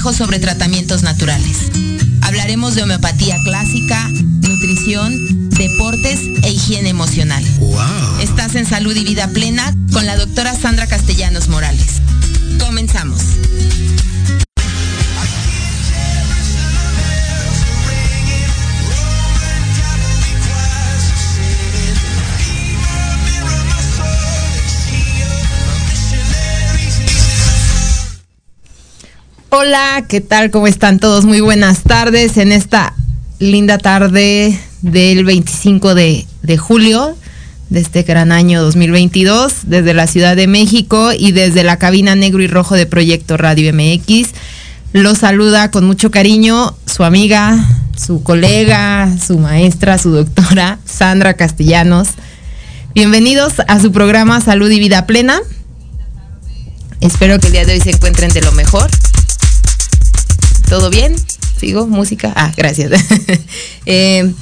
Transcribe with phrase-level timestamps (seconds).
[0.00, 1.70] sobre tratamientos naturales.
[2.22, 7.44] Hablaremos de homeopatía clásica, nutrición, deportes e higiene emocional.
[8.20, 12.00] Estás en salud y vida plena con la doctora Sandra Castellanos Morales.
[12.58, 13.20] Comenzamos.
[29.52, 30.52] Hola, ¿qué tal?
[30.52, 31.24] ¿Cómo están todos?
[31.24, 32.94] Muy buenas tardes en esta
[33.40, 36.24] linda tarde del 25 de,
[36.56, 37.16] julio
[37.68, 42.40] de este gran año 2022, desde la Ciudad de México y desde la cabina negro
[42.44, 44.28] y rojo de Proyecto Radio MX.
[44.92, 47.58] Lo saluda con mucho cariño su amiga,
[47.96, 52.10] su colega, su maestra, su doctora, Sandra Castellanos.
[52.94, 55.40] Bienvenidos a su programa Salud y Vida Plena.
[57.00, 58.88] Espero que el día de hoy se encuentren de lo mejor.
[60.70, 61.16] ¿Todo bien?
[61.58, 61.88] ¿Sigo?
[61.88, 62.32] ¿Música?
[62.36, 62.92] Ah, gracias.
[63.86, 64.32] Eh,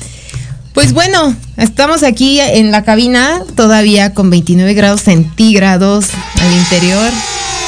[0.75, 6.09] pues bueno, estamos aquí en la cabina todavía con 29 grados centígrados
[6.39, 7.11] al interior,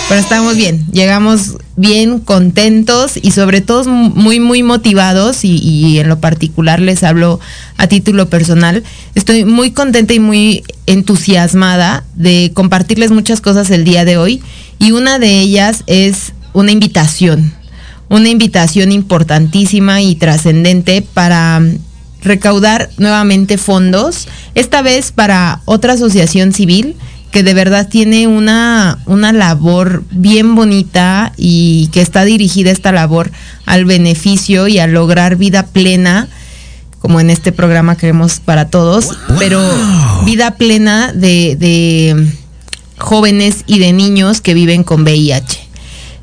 [0.09, 6.09] pero estamos bien, llegamos bien contentos y sobre todo muy, muy motivados y, y, en
[6.09, 7.41] lo particular les hablo
[7.79, 8.83] a título personal.
[9.15, 14.43] Estoy muy contenta y muy entusiasmada de compartirles muchas cosas el día de hoy
[14.79, 17.55] y una de ellas es una invitación,
[18.11, 21.63] una invitación importantísima y trascendente para
[22.23, 26.97] recaudar nuevamente fondos, esta vez para otra asociación civil
[27.31, 33.31] que de verdad tiene una, una labor bien bonita y que está dirigida esta labor
[33.67, 36.29] al beneficio y a lograr vida plena,
[36.99, 39.63] como en este programa queremos para todos, pero
[40.25, 42.27] vida plena de, de,
[42.99, 45.70] jóvenes y de niños que viven con VIH.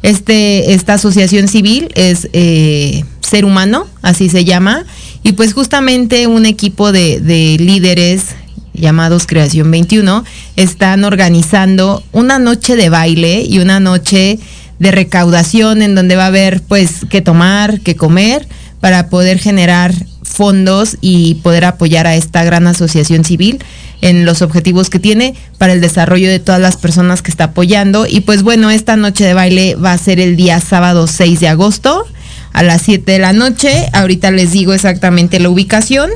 [0.03, 4.85] Este, esta asociación civil es eh, Ser Humano, así se llama,
[5.23, 8.35] y pues justamente un equipo de, de líderes
[8.73, 10.23] llamados Creación 21,
[10.55, 14.39] están organizando una noche de baile y una noche
[14.79, 18.47] de recaudación en donde va a haber pues que tomar, que comer
[18.79, 19.93] para poder generar
[20.27, 23.63] fondos y poder apoyar a esta gran asociación civil
[24.01, 28.05] en los objetivos que tiene para el desarrollo de todas las personas que está apoyando.
[28.07, 31.47] Y pues bueno, esta noche de baile va a ser el día sábado 6 de
[31.47, 32.05] agosto
[32.53, 33.87] a las 7 de la noche.
[33.93, 36.11] Ahorita les digo exactamente la ubicación.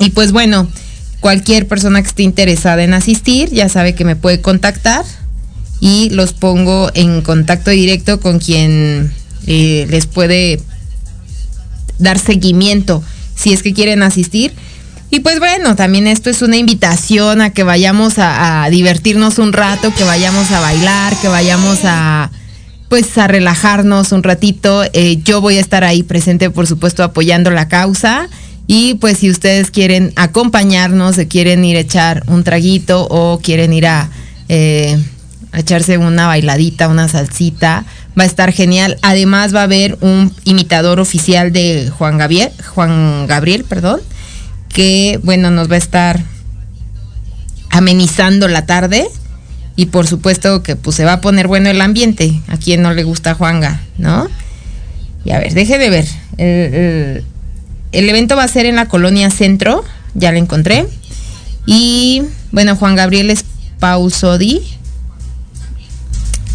[0.00, 0.68] Y pues bueno,
[1.24, 5.06] Cualquier persona que esté interesada en asistir ya sabe que me puede contactar
[5.80, 9.10] y los pongo en contacto directo con quien
[9.46, 10.60] eh, les puede
[11.98, 13.02] dar seguimiento
[13.34, 14.52] si es que quieren asistir.
[15.10, 19.94] Y pues bueno, también esto es una invitación a que vayamos a, divertirnos un rato,
[19.94, 22.30] que vayamos a bailar, que vayamos a
[22.88, 24.82] pues a relajarnos un ratito.
[24.92, 28.28] Eh, yo voy a estar ahí presente, por supuesto, apoyando la causa.
[28.66, 33.72] Y pues si ustedes quieren acompañarnos, se quieren ir a echar un traguito o quieren
[33.72, 34.10] ir a,
[34.48, 34.98] eh,
[35.52, 37.84] echarse una bailadita, una salsita,
[38.18, 38.98] va a estar genial.
[39.02, 44.00] Además va a haber un imitador oficial de Juan Gabriel, Juan Gabriel, perdón,
[44.68, 46.22] que bueno, nos va a estar
[47.70, 49.06] amenizando la tarde.
[49.76, 52.40] Y por supuesto que pues se va a poner bueno el ambiente.
[52.46, 54.28] A quien no le gusta Juanga, ¿no?
[55.24, 56.06] Y a ver, deje de ver.
[56.38, 57.24] el,
[57.94, 60.86] el evento va a ser en la colonia Centro, ya lo encontré.
[61.64, 63.36] Y bueno, Juan Gabriel
[63.78, 64.62] Pausodi.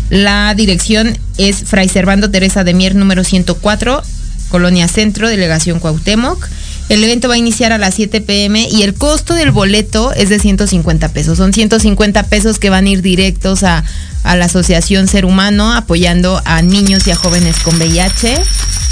[0.10, 4.02] La dirección es Fray Servando Teresa de Mier, número 104,
[4.50, 6.48] Colonia Centro, Delegación Cuauhtémoc.
[6.90, 10.30] El evento va a iniciar a las 7 pm y el costo del boleto es
[10.30, 11.38] de 150 pesos.
[11.38, 13.84] Son 150 pesos que van a ir directos a,
[14.24, 18.38] a la Asociación Ser Humano apoyando a niños y a jóvenes con VIH.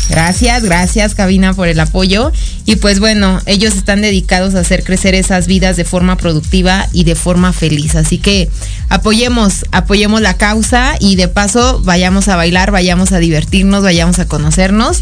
[0.10, 2.32] Gracias, gracias Cabina por el apoyo.
[2.66, 7.04] Y pues bueno, ellos están dedicados a hacer crecer esas vidas de forma productiva y
[7.04, 7.96] de forma feliz.
[7.96, 8.50] Así que
[8.89, 14.27] apoyemos, apoyemos la causa y de paso vayamos a bailar, vayamos a divertirnos, vayamos a
[14.27, 15.01] conocernos.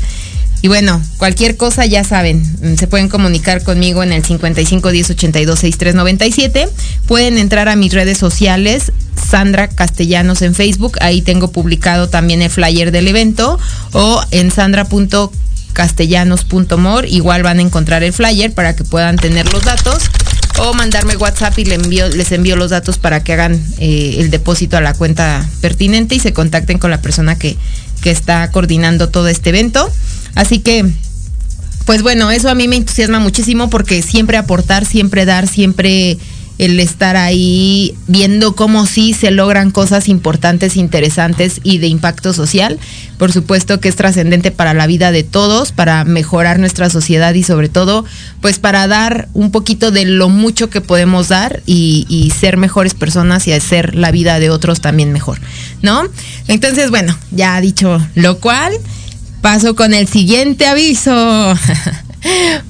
[0.62, 5.60] Y bueno, cualquier cosa ya saben, se pueden comunicar conmigo en el 55 10 82
[5.60, 6.68] 63 97.
[7.08, 12.50] Pueden entrar a mis redes sociales, Sandra Castellanos en Facebook, ahí tengo publicado también el
[12.50, 13.60] flyer del evento,
[13.92, 20.10] o en sandra.castellanos.mor, igual van a encontrar el flyer para que puedan tener los datos
[20.58, 24.30] o mandarme WhatsApp y les envío, les envío los datos para que hagan eh, el
[24.30, 27.58] depósito a la cuenta pertinente y se contacten con la persona que,
[28.02, 29.92] que está coordinando todo este evento.
[30.36, 30.86] Así que,
[31.86, 36.18] pues bueno, eso a mí me entusiasma muchísimo porque siempre aportar, siempre dar, siempre
[36.58, 42.80] el estar ahí viendo cómo sí se logran cosas importantes, interesantes y de impacto social.
[43.18, 47.44] Por supuesto que es trascendente para la vida de todos, para mejorar nuestra sociedad y
[47.44, 48.06] sobre todo,
[48.42, 53.48] pues para dar un poquito de lo mucho que podemos dar y, ser mejores personas
[53.48, 55.39] y hacer la vida de otros también mejor,
[55.82, 56.04] ¿no?
[56.48, 58.74] Entonces, bueno, ya dicho lo cual,
[59.46, 61.54] paso con el siguiente aviso.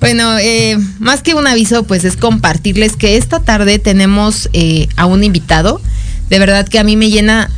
[0.01, 5.05] Bueno, eh, más que un aviso, pues es compartirles que esta tarde tenemos eh, a
[5.05, 5.79] un invitado.
[6.29, 7.49] De verdad que a mí me llena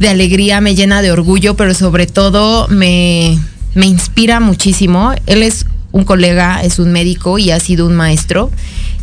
[0.00, 3.38] de alegría, me llena de orgullo, pero sobre todo me,
[3.76, 5.12] me inspira muchísimo.
[5.26, 8.50] Él es un colega, es un médico y ha sido un maestro.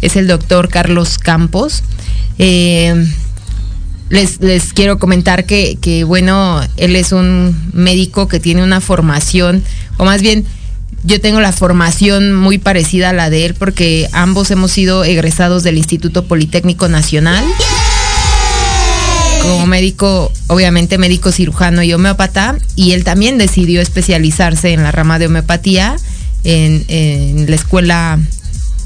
[0.01, 1.83] Es el doctor Carlos Campos.
[2.37, 3.07] Eh,
[4.09, 4.39] les,
[4.73, 9.63] quiero comentar que, que, bueno, él es un médico que tiene una formación,
[9.97, 10.45] o más bien,
[11.03, 15.63] yo tengo la formación muy parecida a la de él porque ambos hemos sido egresados
[15.63, 17.45] del Instituto Politécnico Nacional.
[19.41, 25.17] Como médico, obviamente médico cirujano y homeópata, y él también decidió especializarse en la rama
[25.17, 25.95] de homeopatía
[26.43, 28.19] en, en la Escuela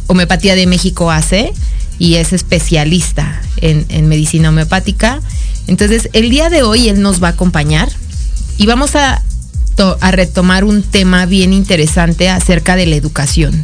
[0.07, 1.51] Homeopatía de México AC
[1.99, 5.21] y es especialista en, en, medicina homeopática.
[5.67, 7.89] Entonces, el día de hoy él nos va a acompañar
[8.57, 9.23] y vamos a
[10.01, 13.63] a retomar un tema bien interesante acerca de la educación.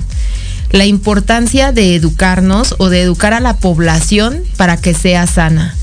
[0.71, 5.75] La importancia de educarnos o de educar a la población para que sea sana.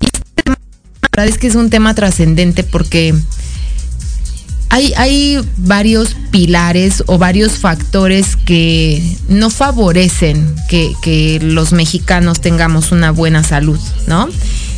[0.00, 0.56] Y este tema,
[1.02, 3.14] la verdad es que es un tema trascendente porque
[4.72, 13.44] hay, varios pilares o varios factores que no favorecen que, los mexicanos tengamos una buena
[13.44, 14.28] salud, ¿no?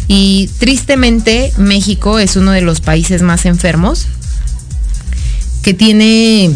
[0.09, 4.07] Y tristemente México es uno de los países más enfermos
[5.63, 6.51] que tiene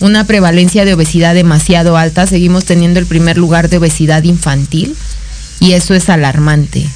[0.00, 2.26] una prevalencia de obesidad demasiado alta.
[2.26, 4.94] Seguimos teniendo el primer lugar de obesidad infantil
[5.58, 6.86] y eso es alarmante.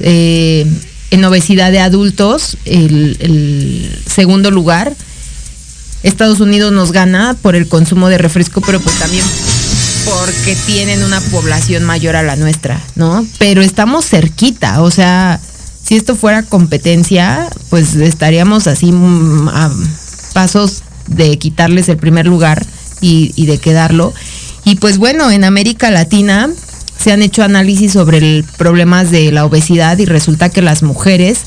[0.00, 0.66] Eh,
[1.12, 4.94] en obesidad de adultos, el, segundo lugar,
[6.02, 9.24] Estados Unidos nos gana por el consumo de refresco, pero pues también
[10.04, 13.24] porque tienen una población mayor a la nuestra, ¿no?
[13.38, 15.40] Pero estamos cerquita, o sea,
[15.82, 19.72] si esto fuera competencia, pues estaríamos así mm, a,
[20.32, 22.64] pasos de quitarles el primer lugar
[23.00, 24.12] y, y, de quedarlo.
[24.64, 26.50] Y pues bueno, en América Latina
[26.98, 31.40] se han hecho análisis sobre el problemas de la obesidad y resulta que las mujeres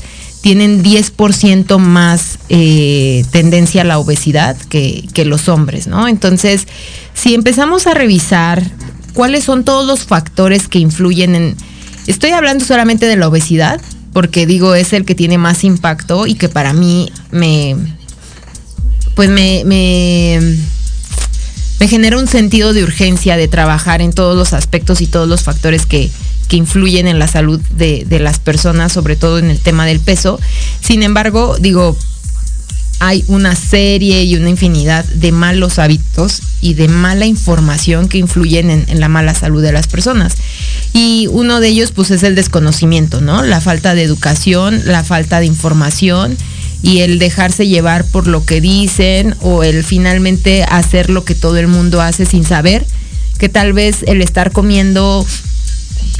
[0.46, 6.06] tienen 10% más eh, tendencia a la obesidad que, que los hombres, ¿no?
[6.06, 6.68] Entonces,
[7.14, 8.62] si empezamos a revisar
[9.12, 11.56] cuáles son todos los factores que influyen en...
[12.06, 13.80] Estoy hablando solamente de la obesidad,
[14.12, 17.74] porque digo, es el que tiene más impacto y que para mí me,
[19.16, 20.38] pues me, me,
[21.80, 25.42] me, genera un sentido de urgencia de trabajar en todos los aspectos y todos los
[25.42, 26.08] factores que,
[26.48, 30.40] que influyen en la salud de, las personas, sobre todo en el tema del peso.
[30.80, 31.96] Sin embargo, digo,
[32.98, 38.70] hay una serie y una infinidad de malos hábitos y de mala información que influyen
[38.70, 40.34] en, en, la mala salud de las personas.
[40.92, 43.42] Y uno de ellos, pues, es el desconocimiento, ¿no?
[43.42, 46.36] La falta de educación, la falta de información
[46.82, 51.56] y el dejarse llevar por lo que dicen o el finalmente hacer lo que todo
[51.56, 52.86] el mundo hace sin saber
[53.38, 55.26] que tal vez el estar comiendo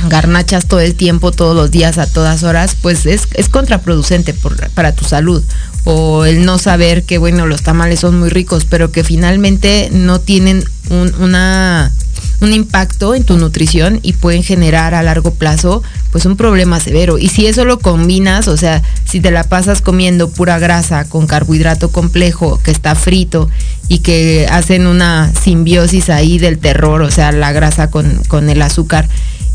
[0.09, 4.35] garnachas todo el tiempo, todos los días, a todas horas, pues es, es contraproducente
[4.75, 5.43] para tu salud.
[5.85, 10.21] O el no saber que, bueno, los tamales son muy ricos, pero que finalmente no
[10.21, 11.93] tienen un, una
[12.41, 17.19] un impacto en tu nutrición y pueden generar a largo plazo pues un problema severo.
[17.19, 21.27] Y si eso lo combinas, o sea, si te la pasas comiendo pura grasa con
[21.27, 23.49] carbohidrato complejo que está frito
[23.89, 28.63] y que hacen una simbiosis ahí del terror, o sea, la grasa con, con el
[28.63, 29.09] azúcar,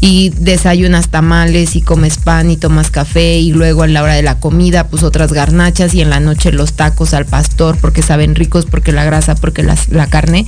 [0.03, 4.23] y desayunas tamales y comes pan y tomas café y luego a la hora de
[4.23, 8.33] la comida pues otras garnachas y en la noche los tacos al pastor porque saben
[8.33, 10.47] ricos, porque la grasa, porque la, la carne,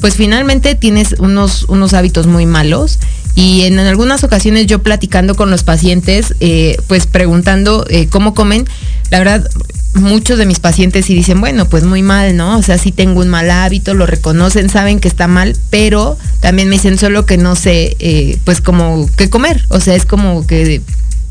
[0.00, 2.98] pues finalmente tienes unos, unos hábitos muy malos
[3.34, 8.66] y en, algunas ocasiones yo platicando con los pacientes, eh, pues preguntando eh, cómo comen,
[9.10, 9.48] la verdad
[9.94, 12.58] muchos de mis pacientes sí dicen, bueno, pues muy mal, ¿no?
[12.58, 16.68] O sea, sí tengo un mal hábito, lo reconocen, saben que está mal, pero también
[16.68, 19.64] me dicen solo que no sé, eh, pues como qué comer.
[19.68, 20.80] O sea, es como que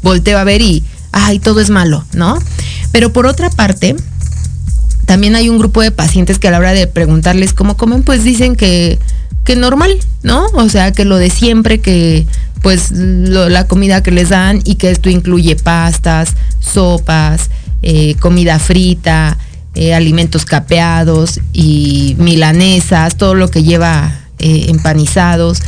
[0.04, 2.38] volteo a ver y, ay, todo es malo, ¿no?
[2.92, 3.96] Pero por otra parte,
[5.12, 8.24] también hay un grupo de pacientes que a la hora de preguntarles cómo comen, pues
[8.24, 8.98] dicen que,
[9.44, 10.46] que normal, ¿no?
[10.54, 12.26] O sea, que lo de siempre, que
[12.62, 17.50] pues la comida que les dan y que esto incluye pastas, sopas,
[17.82, 19.38] eh, comida frita,
[19.76, 25.62] eh, alimentos capeados y milanesas, todo lo que lleva eh, empanizados.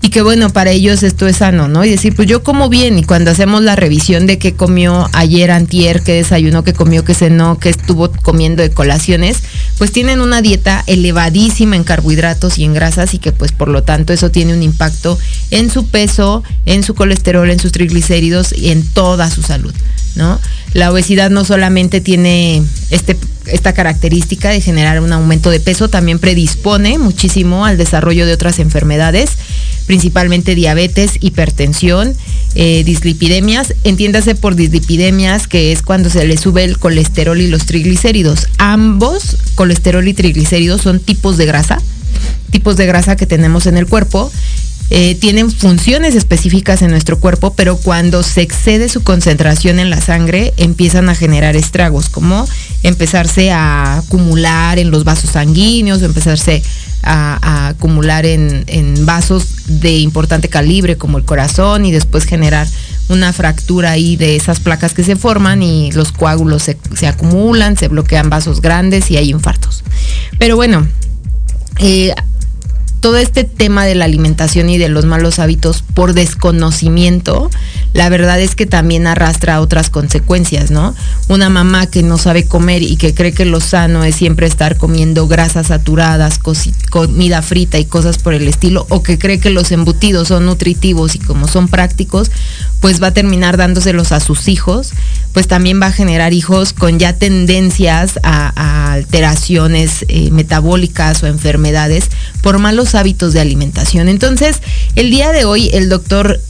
[0.00, 1.84] Y que bueno, para ellos esto es sano, ¿no?
[1.84, 5.50] Y decir, pues yo como bien, y cuando hacemos la revisión de qué comió ayer,
[5.50, 9.38] antier, qué desayunó, qué comió, qué cenó, qué estuvo comiendo de colaciones,
[9.76, 13.82] pues tienen una dieta elevadísima en carbohidratos y en grasas y que pues por lo
[13.82, 15.18] tanto eso tiene un impacto
[15.50, 19.74] en su peso, en su colesterol, en sus triglicéridos y en toda su salud,
[20.14, 20.38] ¿no?
[20.74, 26.18] La obesidad no solamente tiene este, esta característica de generar un aumento de peso, también
[26.18, 29.30] predispone muchísimo al desarrollo de otras enfermedades,
[29.86, 32.14] principalmente diabetes, hipertensión,
[32.54, 33.74] eh, dislipidemias.
[33.84, 38.48] Entiéndase por dislipidemias que es cuando se le sube el colesterol y los triglicéridos.
[38.58, 41.80] Ambos, colesterol y triglicéridos, son tipos de grasa,
[42.50, 44.30] tipos de grasa que tenemos en el cuerpo
[44.90, 50.00] eh, tienen funciones específicas en nuestro cuerpo, pero cuando se excede su concentración en la
[50.00, 52.48] sangre, empiezan a generar estragos, como
[52.82, 56.62] empezarse a acumular en los vasos sanguíneos, empezarse
[57.02, 58.64] a, acumular en,
[59.04, 59.46] vasos
[59.80, 62.66] de importante calibre, como el corazón, y después generar
[63.08, 67.76] una fractura ahí de esas placas que se forman y los coágulos se, se acumulan,
[67.76, 69.82] se bloquean vasos grandes y hay infartos.
[70.38, 70.86] Pero bueno,
[71.78, 72.14] eh,
[73.00, 77.50] todo este tema de la alimentación y de los malos hábitos por desconocimiento,
[77.92, 80.94] la verdad es que también arrastra otras consecuencias, ¿no?
[81.28, 84.76] Una mamá que no sabe comer y que cree que lo sano es siempre estar
[84.76, 86.38] comiendo grasas saturadas,
[86.90, 91.14] comida frita y cosas por el estilo, o que cree que los embutidos son nutritivos
[91.14, 92.30] y como son prácticos,
[92.80, 94.92] pues va a terminar dándoselos a sus hijos,
[95.32, 102.08] pues también va a generar hijos con ya tendencias a, alteraciones eh, metabólicas o enfermedades
[102.42, 104.08] por malos hábitos de alimentación.
[104.08, 104.60] Entonces,
[104.96, 106.40] el día de hoy el doctor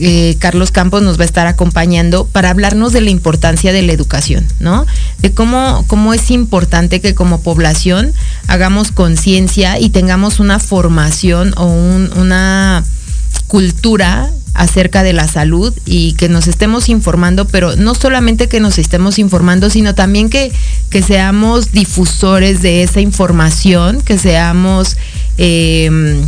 [0.00, 3.92] eh, Carlos Campos nos va a estar acompañando para hablarnos de la importancia de la
[3.92, 4.86] educación, ¿no?
[5.18, 8.12] De cómo, cómo es importante que como población
[8.46, 12.84] hagamos conciencia y tengamos una formación o una
[13.48, 18.78] cultura acerca de la salud y que nos estemos informando, pero no solamente que nos
[18.78, 20.52] estemos informando, sino también que,
[20.90, 24.96] que seamos difusores de esa información, que seamos,
[25.38, 26.20] eh,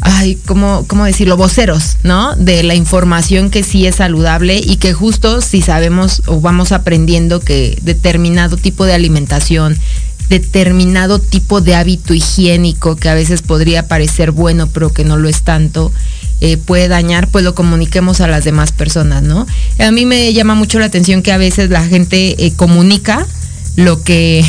[0.00, 1.36] ay, ¿cómo, ¿cómo decirlo?
[1.36, 2.34] Voceros, ¿no?
[2.36, 7.40] De la información que sí es saludable y que justo si sabemos o vamos aprendiendo
[7.40, 9.76] que determinado tipo de alimentación,
[10.30, 15.28] determinado tipo de hábito higiénico que a veces podría parecer bueno pero que no lo
[15.28, 15.92] es tanto,
[16.46, 19.46] eh, puede dañar, pues lo comuniquemos a las demás personas, ¿no?
[19.78, 23.26] A mí me llama mucho la atención que a veces la gente eh, comunica
[23.76, 24.44] lo que,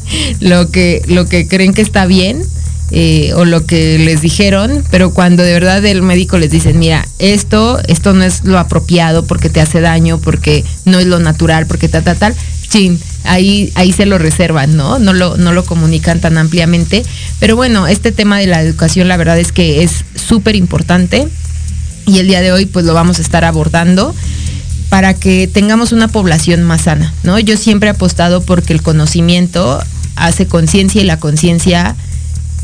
[0.40, 2.44] lo que, lo que creen que está bien.
[2.92, 7.06] Eh, o lo que les dijeron, pero cuando de verdad el médico les dice, mira,
[7.20, 11.66] esto, esto no es lo apropiado porque te hace daño, porque no es lo natural,
[11.66, 12.34] porque tal, tal, tal,
[12.68, 14.98] chin, ahí, ahí se lo reservan, ¿no?
[14.98, 17.04] No lo, no lo comunican tan ampliamente.
[17.38, 21.28] Pero bueno, este tema de la educación la verdad es que es súper importante
[22.06, 24.14] y el día de hoy pues lo vamos a estar abordando
[24.88, 27.38] para que tengamos una población más sana, ¿no?
[27.38, 29.80] Yo siempre he apostado porque el conocimiento
[30.16, 31.96] hace conciencia y la conciencia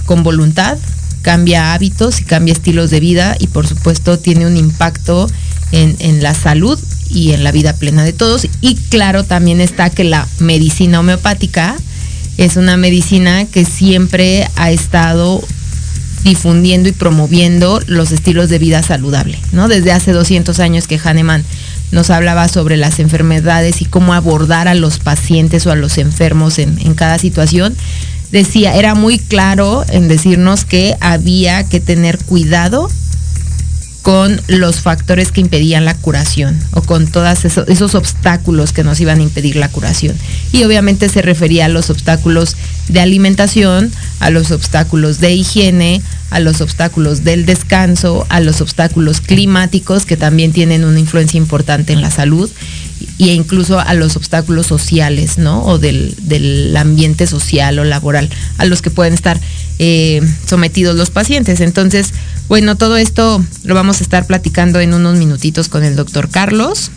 [0.04, 0.76] con voluntad
[1.22, 5.28] cambia hábitos y cambia estilos de vida y por supuesto tiene un impacto
[5.72, 6.78] en, en la salud
[7.10, 8.46] y en la vida plena de todos.
[8.60, 11.76] Y claro, también está que la medicina homeopática
[12.36, 15.42] es una medicina que siempre ha estado
[16.26, 19.68] difundiendo y promoviendo los estilos de vida saludable, ¿no?
[19.68, 21.44] Desde hace 200 años que Hahnemann
[21.92, 26.58] nos hablaba sobre las enfermedades y cómo abordar a los pacientes o a los enfermos
[26.58, 27.76] en, en cada situación,
[28.32, 32.90] decía, era muy claro en decirnos que había que tener cuidado
[34.06, 39.18] con los factores que impedían la curación o con todos esos, obstáculos que nos iban
[39.18, 40.16] a impedir la curación.
[40.52, 46.40] Y obviamente se refería a los obstáculos de alimentación, a los obstáculos de higiene, a
[46.40, 52.00] los obstáculos del descanso, a los obstáculos climáticos que también tienen una influencia importante en
[52.00, 52.50] la salud
[53.18, 55.64] e incluso a los obstáculos sociales, ¿no?
[55.64, 59.40] O del, ambiente social o laboral a los que pueden estar
[59.78, 61.60] eh, sometidos los pacientes.
[61.60, 62.12] Entonces,
[62.48, 66.90] bueno, todo esto lo vamos a estar platicando en unos minutitos con el doctor Carlos.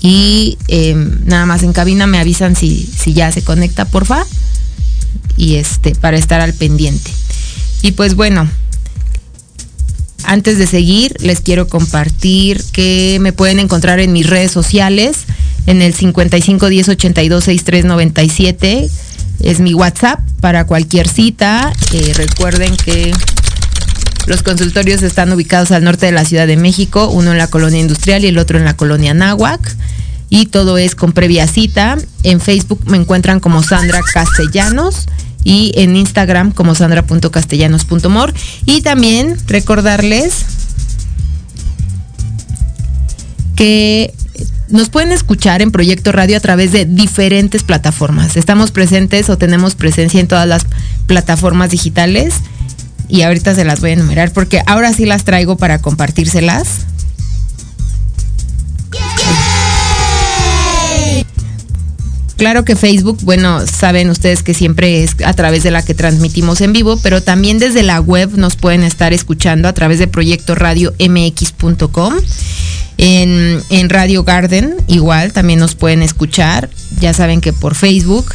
[0.00, 4.26] Y em, nada más en cabina me avisan si, si ya se conecta, porfa.
[5.36, 7.10] Y este, para estar al pendiente.
[7.84, 8.48] Y pues bueno,
[10.24, 15.24] antes de seguir, les quiero compartir que me pueden encontrar en mis redes sociales,
[15.66, 18.88] en el 55 10 82 63 97.
[19.40, 21.74] Es mi WhatsApp para cualquier cita.
[21.92, 23.12] Eh, recuerden que
[24.28, 27.80] los consultorios están ubicados al norte de la Ciudad de México, uno en la colonia
[27.80, 29.60] industrial y el otro en la colonia Náhuac.
[30.30, 31.98] Y todo es con previa cita.
[32.22, 35.06] En Facebook me encuentran como Sandra Castellanos
[35.44, 38.34] y en Instagram como sandra.castellanos.mor.
[38.66, 40.44] Y también recordarles
[43.54, 44.12] que
[44.68, 48.36] nos pueden escuchar en Proyecto Radio a través de diferentes plataformas.
[48.36, 50.66] Estamos presentes o tenemos presencia en todas las
[51.06, 52.34] plataformas digitales
[53.08, 56.86] y ahorita se las voy a enumerar porque ahora sí las traigo para compartírselas.
[62.36, 66.60] Claro que Facebook, bueno, saben ustedes que siempre es a través de la que transmitimos
[66.60, 70.54] en vivo, pero también desde la web nos pueden estar escuchando a través de proyecto
[70.54, 72.14] radio mx.com.
[72.96, 76.70] En, en Radio Garden igual también nos pueden escuchar,
[77.00, 78.34] ya saben que por Facebook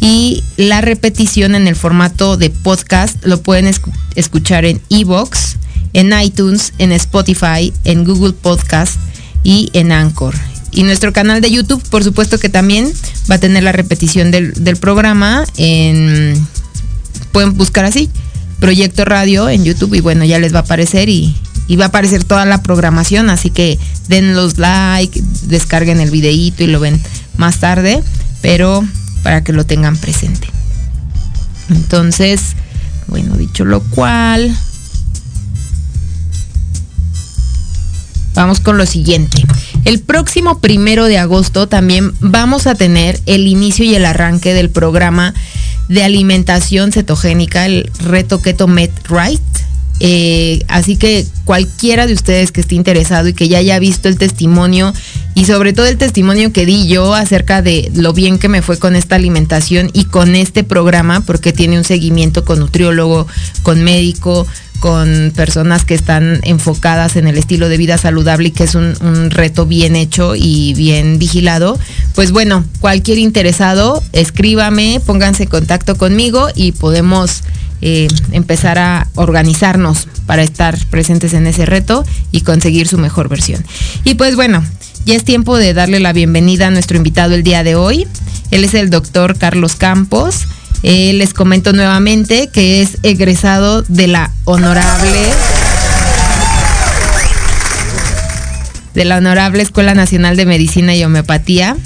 [0.00, 3.72] y la repetición en el formato de podcast lo pueden
[4.16, 5.56] escuchar en Evox,
[5.92, 8.96] en iTunes, en Spotify, en Google Podcast
[9.44, 10.34] y en Anchor.
[10.72, 12.92] Y nuestro canal de YouTube, por supuesto que también
[13.30, 16.34] va a tener la repetición del, programa en...
[17.32, 18.10] Pueden buscar así,
[18.58, 21.34] Proyecto Radio en YouTube y bueno, ya les va a aparecer y,
[21.68, 23.78] y va a aparecer toda la programación, así que
[24.08, 27.00] den los like, descarguen el videíto y lo ven
[27.36, 28.02] más tarde,
[28.42, 28.84] pero
[29.22, 30.48] para que lo tengan presente.
[31.68, 32.40] Entonces,
[33.06, 34.56] bueno, dicho lo cual,
[38.34, 39.44] vamos con lo siguiente.
[39.84, 44.70] El próximo primero de agosto también vamos a tener el inicio y el arranque del
[44.70, 45.34] programa
[45.88, 49.40] de alimentación cetogénica, el reto Keto Med Right.
[50.02, 54.16] Eh, así que cualquiera de ustedes que esté interesado y que ya haya visto el
[54.16, 54.94] testimonio
[55.34, 58.78] y sobre todo el testimonio que di yo acerca de lo bien que me fue
[58.78, 63.26] con esta alimentación y con este programa, porque tiene un seguimiento con nutriólogo,
[63.62, 64.46] con médico,
[64.80, 69.30] con personas que están enfocadas en el estilo de vida saludable y que es un,
[69.30, 71.78] reto bien hecho y bien vigilado,
[72.14, 77.42] pues bueno, cualquier interesado, escríbame, pónganse en contacto conmigo y podemos
[77.82, 83.64] eh, empezar a organizarnos para estar presentes en ese reto y conseguir su mejor versión.
[84.04, 84.64] Y pues bueno,
[85.06, 88.06] ya es tiempo de darle la bienvenida a nuestro invitado el día de hoy.
[88.50, 90.46] Él es el doctor Carlos Campos.
[90.82, 95.28] Eh, les comento nuevamente que es egresado de la honorable
[98.94, 101.76] de la honorable Escuela Nacional de Medicina y Homeopatía.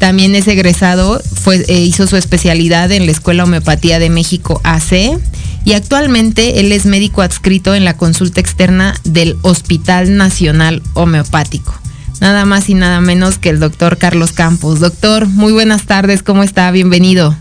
[0.00, 5.20] También es egresado, fue, eh, hizo su especialidad en la Escuela Homeopatía de México AC
[5.66, 11.78] y actualmente él es médico adscrito en la consulta externa del Hospital Nacional Homeopático.
[12.18, 14.80] Nada más y nada menos que el doctor Carlos Campos.
[14.80, 16.70] Doctor, muy buenas tardes, ¿cómo está?
[16.70, 17.36] Bienvenido.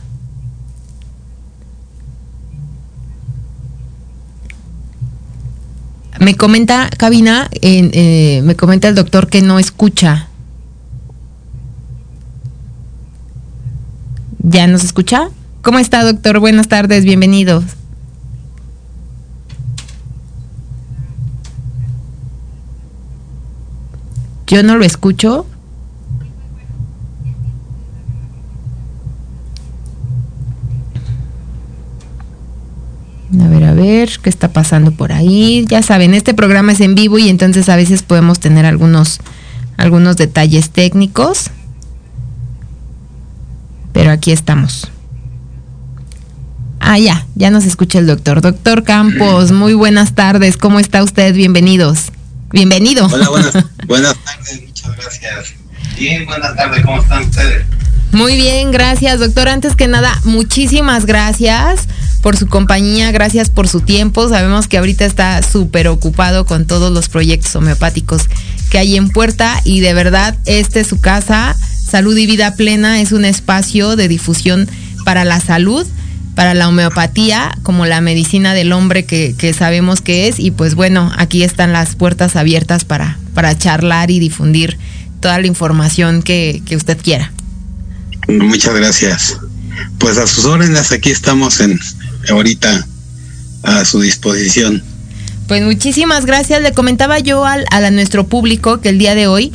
[6.20, 10.29] Me comenta, Cabina, eh, me comenta el doctor que no escucha.
[14.42, 15.30] ¿Ya nos escucha?
[15.62, 16.40] ¿Cómo está, doctor?
[16.40, 17.66] Buenas tardes, bienvenidos.
[24.48, 25.46] Yo no lo escucho.
[33.40, 35.66] A ver, a ver, ¿qué está pasando por ahí?
[35.68, 39.20] Ya saben, este programa es en vivo y entonces a veces podemos tener algunos,
[39.78, 41.52] algunos detalles técnicos.
[43.94, 44.92] Pero aquí estamos.
[46.80, 48.42] Ah, ya, ya nos escucha el doctor.
[48.42, 50.58] Doctor Campos, muy buenas tardes.
[50.58, 51.34] ¿Cómo está usted?
[51.34, 52.12] Bienvenidos.
[52.52, 53.06] Bienvenido.
[53.06, 53.54] Hola, buenas,
[53.86, 55.54] buenas tardes, muchas gracias.
[55.98, 57.66] Bien, buenas tardes, ¿cómo están ustedes?
[58.12, 59.50] Muy bien, gracias, doctor.
[59.50, 61.88] Antes que nada, muchísimas gracias
[62.22, 64.28] por su compañía, gracias por su tiempo.
[64.28, 68.24] Sabemos que ahorita está súper ocupado con todos los proyectos homeopáticos
[68.72, 71.56] que hay en puerta y de verdad, este es su casa.
[71.90, 74.70] Salud y Vida Plena es un espacio de difusión
[75.06, 75.86] para la salud,
[76.36, 80.40] para la homeopatía, como la medicina del hombre que, sabemos que es.
[80.40, 84.78] Y pues bueno, aquí están las puertas abiertas para, para charlar y difundir
[85.20, 87.32] toda la información que, que usted quiera.
[88.28, 89.38] Muchas gracias.
[89.98, 91.80] Pues a sus órdenes, aquí estamos en,
[92.30, 92.88] ahorita
[93.64, 94.84] a su disposición.
[95.48, 96.62] Pues muchísimas gracias.
[96.62, 99.52] Le comentaba yo al, a nuestro público que el día de hoy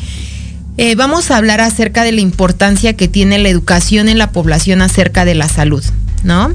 [0.77, 4.83] eh, vamos a hablar acerca de la importancia que tiene la educación en la población
[4.83, 5.85] acerca de la salud,
[6.23, 6.53] ¿no?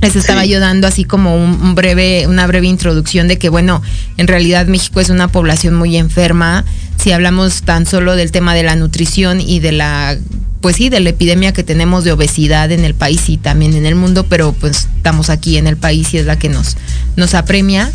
[0.00, 3.82] Les estaba yo dando así como un, breve, una breve introducción de que, bueno,
[4.16, 6.64] en realidad México es una población muy enferma.
[7.02, 10.16] Si hablamos tan solo del tema de la nutrición y de la
[10.60, 13.86] pues sí, de la epidemia que tenemos de obesidad en el país y también en
[13.86, 16.76] el mundo, pero pues estamos aquí en el país y es la que nos,
[17.16, 17.92] nos apremia.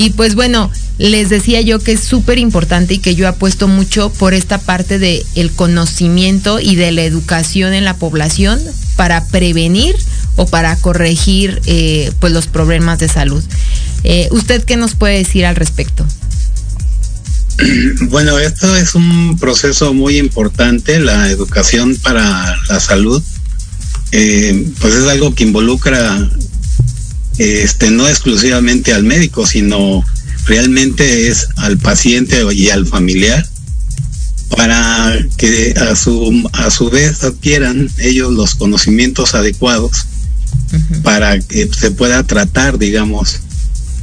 [0.00, 4.10] Y pues bueno, les decía yo que es súper importante y que yo apuesto mucho
[4.10, 8.58] por esta parte del el conocimiento y de la educación en la población
[8.96, 9.94] para prevenir
[10.36, 13.44] o para corregir eh, pues los problemas de salud.
[14.02, 16.06] Eh, ¿Usted qué nos puede decir al respecto?
[18.08, 23.22] Bueno, esto es un proceso muy importante, la educación para la salud,
[24.12, 26.26] eh, pues es algo que involucra
[27.40, 30.04] este no exclusivamente al médico, sino
[30.44, 33.46] realmente es al paciente y al familiar
[34.56, 40.06] para que a su a su vez adquieran ellos los conocimientos adecuados
[41.02, 43.40] para que se pueda tratar, digamos,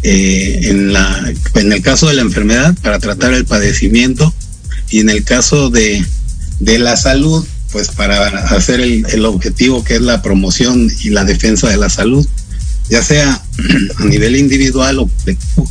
[0.04, 4.34] eh, en, la, en el caso de la enfermedad para tratar el padecimiento
[4.90, 6.04] y en el caso de,
[6.60, 11.26] de la salud pues para hacer el, el objetivo que es la promoción y la
[11.26, 12.26] defensa de la salud,
[12.90, 13.42] ya sea
[13.98, 15.70] a nivel individual o colectivo.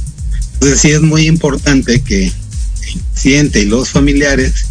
[0.54, 4.66] Entonces sí es muy importante que el paciente y los familiares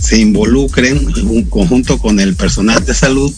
[0.00, 3.32] se involucren en conjunto con el personal de salud,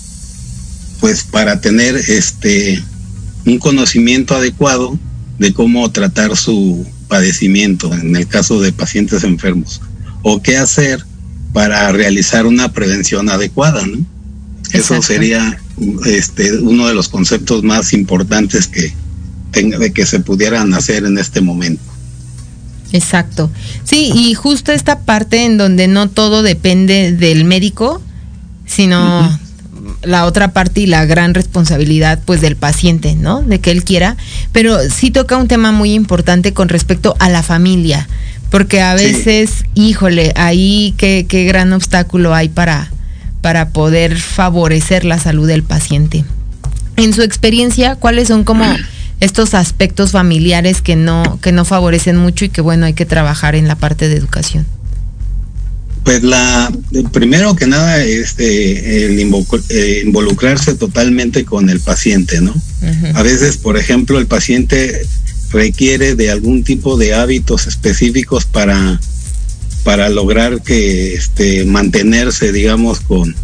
[1.00, 2.82] pues para tener este
[3.44, 4.96] un conocimiento adecuado
[5.38, 9.80] de cómo tratar su padecimiento en el caso de pacientes enfermos
[10.22, 11.04] o qué hacer
[11.52, 13.98] para realizar una prevención adecuada, ¿no?
[14.72, 15.60] Eso sería
[16.06, 18.92] este uno de los conceptos más importantes que
[19.52, 21.82] de que se pudieran hacer en este momento.
[22.92, 23.50] Exacto.
[23.84, 28.02] Sí, y justo esta parte en donde no todo depende del médico,
[28.66, 29.38] sino
[30.02, 33.42] la otra parte y la gran responsabilidad pues del paciente, ¿no?
[33.42, 34.16] De que él quiera,
[34.52, 38.08] pero sí toca un tema muy importante con respecto a la familia,
[38.50, 42.90] porque a veces, híjole, ahí qué, qué gran obstáculo hay para,
[43.42, 46.24] para poder favorecer la salud del paciente.
[46.96, 48.64] En su experiencia, ¿cuáles son como
[49.20, 53.54] estos aspectos familiares que no, que no favorecen mucho y que bueno, hay que trabajar
[53.54, 54.64] en la parte de educación?
[56.04, 56.72] Pues la
[57.12, 62.54] primero que nada este el eh, involucrarse totalmente con el paciente, ¿no?
[63.14, 65.06] A veces, por ejemplo, el paciente
[65.52, 69.00] requiere de algún tipo de hábitos específicos para
[69.84, 73.34] para lograr que este mantenerse, digamos, con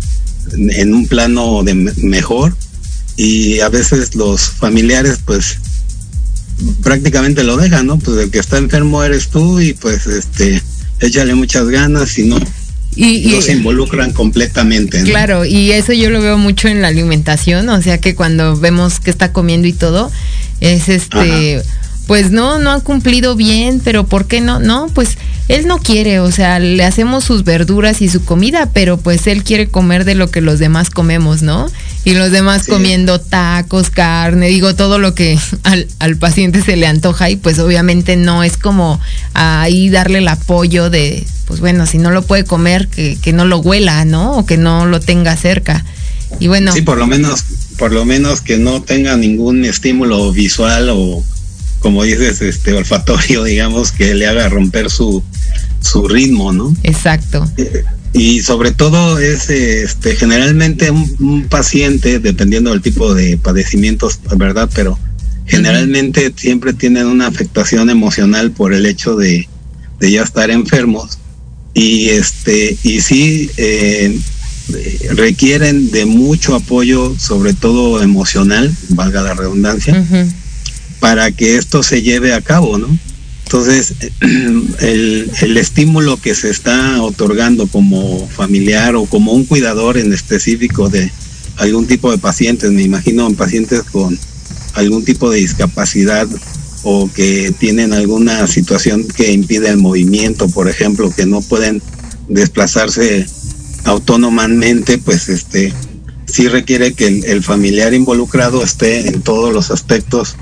[0.53, 2.55] en un plano de mejor
[3.17, 5.59] y a veces los familiares pues
[6.83, 7.99] prácticamente lo dejan, ¿no?
[7.99, 10.63] Pues el que está enfermo eres tú y pues este,
[11.01, 12.39] échale muchas ganas y no.
[12.97, 15.03] Y, no se involucran completamente.
[15.05, 18.99] Claro, y eso yo lo veo mucho en la alimentación, o sea que cuando vemos
[18.99, 20.11] que está comiendo y todo,
[20.61, 21.63] es este,
[22.09, 24.61] pues no, no ha cumplido bien, pero ¿por qué no?
[24.61, 25.19] No, pues
[25.49, 29.45] él no quiere, o sea, le hacemos sus verduras y su comida, pero pues él
[29.45, 31.71] quiere comer de lo que los demás comemos, ¿no?
[32.05, 35.39] Y los demás comiendo tacos, carne, digo, todo lo que
[35.99, 38.99] al, paciente se le antoja y pues obviamente no es como
[39.35, 43.45] ahí darle el apoyo de, pues bueno, si no lo puede comer, que, que no
[43.45, 44.39] lo huela, ¿no?
[44.39, 45.85] O que no lo tenga cerca.
[46.41, 46.73] Y bueno.
[46.73, 47.45] Sí, por lo menos,
[47.77, 51.23] por lo menos que no tenga ningún estímulo visual o
[51.81, 55.23] como dices, este olfatorio, digamos, que le haga romper su,
[55.81, 56.75] su ritmo, ¿no?
[56.83, 57.51] Exacto.
[58.13, 64.69] Y sobre todo es este generalmente un, paciente, dependiendo del tipo de padecimientos, ¿verdad?
[64.75, 64.99] Pero
[65.47, 69.49] generalmente siempre tienen una afectación emocional por el hecho de,
[70.01, 71.19] de ya estar enfermos.
[71.75, 74.19] Y este, y sí eh,
[75.11, 80.05] requieren de mucho apoyo, sobre todo emocional, valga la redundancia,
[81.01, 82.89] para que esto se lleve a cabo, ¿no?
[83.45, 83.95] Entonces,
[84.81, 90.91] el, el, estímulo que se está otorgando como familiar o como un cuidador en específico
[90.91, 91.11] de
[91.57, 94.19] algún tipo de pacientes, me imagino en pacientes con
[94.75, 96.29] algún tipo de discapacidad
[96.83, 101.83] o que tienen alguna situación que impide el movimiento, por ejemplo, que no pueden
[102.29, 103.27] desplazarse
[103.85, 105.73] autónomamente, pues este
[106.27, 110.37] sí requiere que el, el familiar involucrado esté en todos los aspectos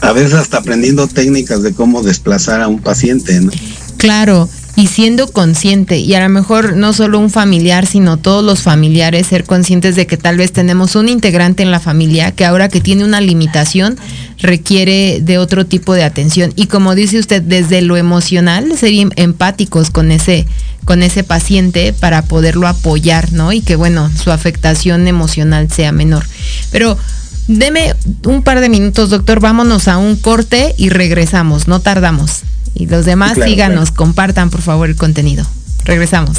[0.00, 3.50] a veces hasta aprendiendo técnicas de cómo desplazar a un paciente, ¿no?
[3.96, 8.60] Claro, y siendo consciente, y a lo mejor no solo un familiar, sino todos los
[8.60, 12.68] familiares, ser conscientes de que tal vez tenemos un integrante en la familia que ahora
[12.68, 13.96] que tiene una limitación
[14.38, 16.52] requiere de otro tipo de atención.
[16.56, 20.46] Y como dice usted, desde lo emocional, ser em, empáticos con ese,
[20.84, 23.52] con ese paciente para poderlo apoyar, ¿no?
[23.52, 26.26] Y que bueno, su afectación emocional sea menor.
[26.70, 26.98] Pero
[27.48, 29.40] Deme un par de minutos, doctor.
[29.40, 31.68] Vámonos a un corte y regresamos.
[31.68, 32.42] No tardamos.
[32.74, 35.46] Y los demás síganos, compartan por favor el contenido.
[35.84, 36.38] Regresamos.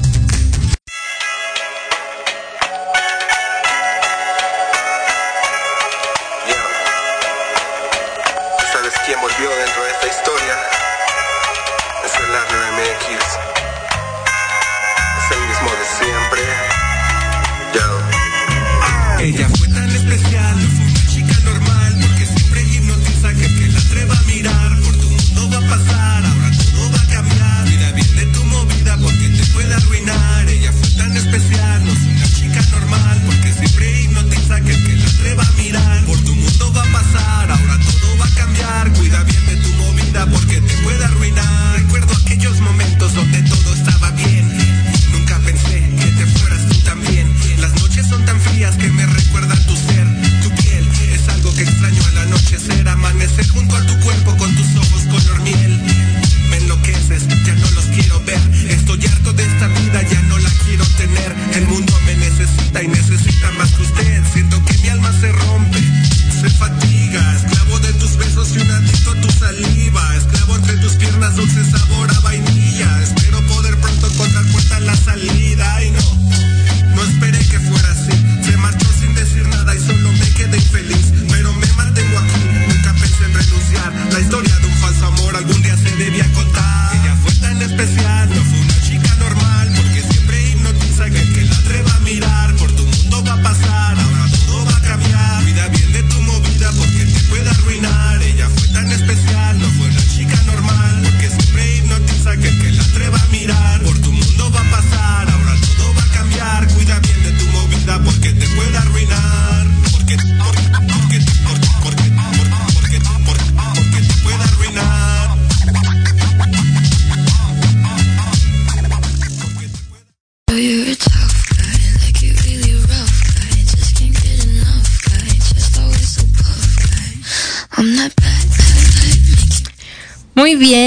[33.67, 34.10] sempre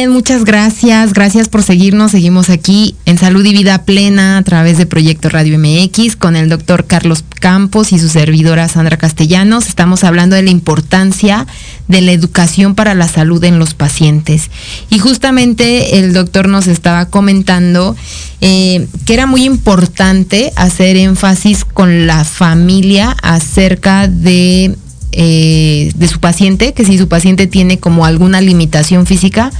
[0.08, 1.12] muchas gracias.
[1.12, 2.10] Gracias por seguirnos.
[2.10, 6.48] Seguimos aquí en Salud y Vida Plena a través de Proyecto Radio MX con el
[6.48, 9.66] doctor Carlos Campos y su servidora Sandra Castellanos.
[9.68, 11.46] Estamos hablando de la importancia
[11.88, 14.50] de la educación para la salud en los pacientes.
[14.90, 17.96] Y justamente el doctor nos estaba comentando
[18.40, 24.76] eh, que era muy importante hacer énfasis con la familia acerca de
[25.16, 29.52] eh, de su paciente, que si su paciente tiene como alguna limitación física,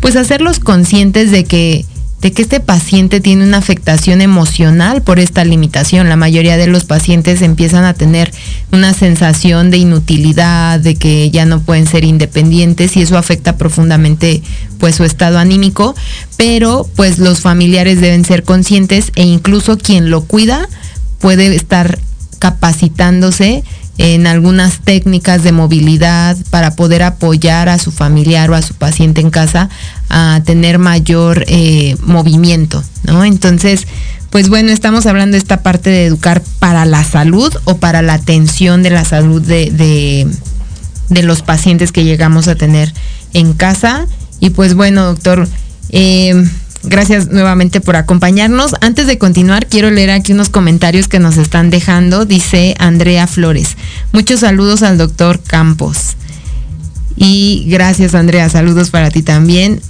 [0.00, 1.84] pues hacerlos conscientes de que
[2.20, 6.08] de que este paciente tiene una afectación emocional por esta limitación.
[6.08, 8.32] La mayoría de los pacientes empiezan a tener
[8.72, 14.42] una sensación de inutilidad, de que ya no pueden ser independientes y eso afecta profundamente
[14.78, 15.94] pues su estado anímico,
[16.36, 20.68] pero pues los familiares deben ser conscientes e incluso quien lo cuida
[21.20, 22.00] puede estar
[22.40, 23.62] capacitándose
[23.98, 29.20] en algunas técnicas de movilidad para poder apoyar a su familiar o a su paciente
[29.20, 29.68] en casa
[30.08, 33.24] a tener mayor eh, movimiento, ¿no?
[33.24, 33.86] Entonces,
[34.30, 38.14] pues bueno, estamos hablando de esta parte de educar para la salud o para la
[38.14, 40.28] atención de la salud de, de,
[41.08, 42.92] de los pacientes que llegamos a tener
[43.34, 44.06] en casa.
[44.38, 45.48] Y pues bueno, doctor,
[45.90, 46.44] eh,
[46.84, 48.74] Gracias nuevamente por acompañarnos.
[48.80, 52.24] Antes de continuar, quiero leer aquí unos comentarios que nos están dejando.
[52.24, 53.76] Dice Andrea Flores.
[54.12, 56.16] Muchos saludos al doctor Campos.
[57.16, 59.80] Y gracias Andrea, saludos para ti también.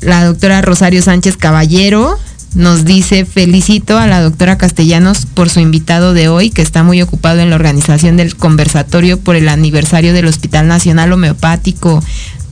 [0.00, 2.18] La doctora Rosario Sánchez Caballero
[2.54, 7.02] nos dice, felicito a la doctora Castellanos por su invitado de hoy, que está muy
[7.02, 12.02] ocupado en la organización del conversatorio por el aniversario del Hospital Nacional Homeopático.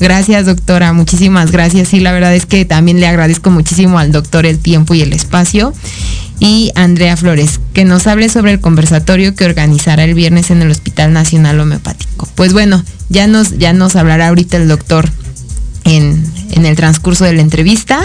[0.03, 0.93] Gracias, doctora.
[0.93, 1.87] Muchísimas gracias.
[1.87, 5.13] Sí, la verdad es que también le agradezco muchísimo al doctor el tiempo y el
[5.13, 5.73] espacio.
[6.41, 10.73] Y Andrea Flores, que nos hable sobre el conversatorio que organizará el viernes en el
[10.73, 12.29] Hospital Nacional Homeopático.
[12.35, 15.09] Pues bueno, ya nos, ya nos hablará ahorita el doctor
[15.85, 18.01] en, en el transcurso de la entrevista.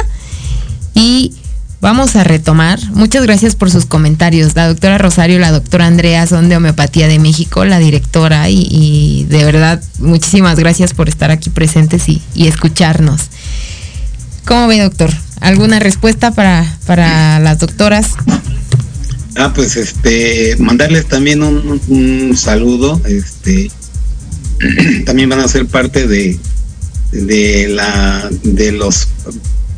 [0.93, 1.34] Y
[1.80, 2.80] Vamos a retomar.
[2.93, 4.55] Muchas gracias por sus comentarios.
[4.55, 9.28] La doctora Rosario y la doctora Andrea son de Homeopatía de México, la directora, y,
[9.30, 13.21] de verdad, muchísimas gracias por estar aquí presentes y, escucharnos.
[14.45, 15.11] ¿Cómo ve, doctor?
[15.39, 18.13] ¿Alguna respuesta para, para las doctoras?
[19.36, 22.99] Ah, pues este, mandarles también un, un saludo.
[23.05, 23.69] Este,
[25.05, 26.39] también van a ser parte de,
[27.11, 29.07] de la de los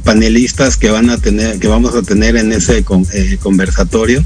[0.03, 2.83] panelistas que van a tener, que vamos a tener en ese
[3.13, 4.23] eh, conversatorio.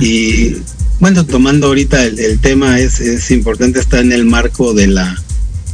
[0.00, 0.56] Y
[1.00, 5.16] bueno, tomando ahorita el, tema es, es importante estar en el marco de la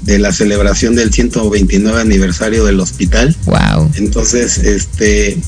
[0.03, 3.37] de la celebración del 129 aniversario del hospital.
[3.45, 3.91] Wow.
[3.97, 5.39] Entonces, este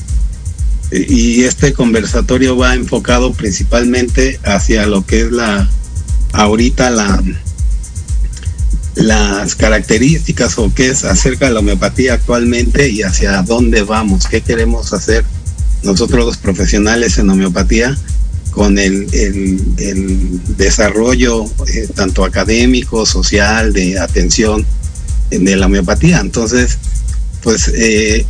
[0.91, 5.69] y este conversatorio va enfocado principalmente hacia lo que es la
[6.33, 7.23] ahorita la
[8.95, 14.41] las características o qué es acerca de la homeopatía actualmente y hacia dónde vamos, qué
[14.41, 15.23] queremos hacer
[15.83, 17.97] nosotros los profesionales en homeopatía
[18.51, 19.07] con el,
[20.57, 24.65] desarrollo eh, tanto académico, social, de atención
[25.29, 26.19] de la homeopatía.
[26.19, 26.77] Entonces,
[27.41, 28.25] pues eh,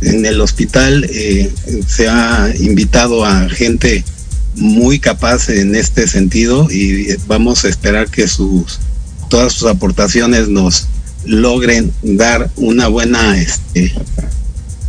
[0.00, 1.52] en el hospital eh,
[1.86, 4.04] se ha invitado a gente
[4.54, 8.78] muy capaz en este sentido y vamos a esperar que sus
[9.28, 10.86] todas sus aportaciones nos
[11.24, 13.92] logren dar una buena este,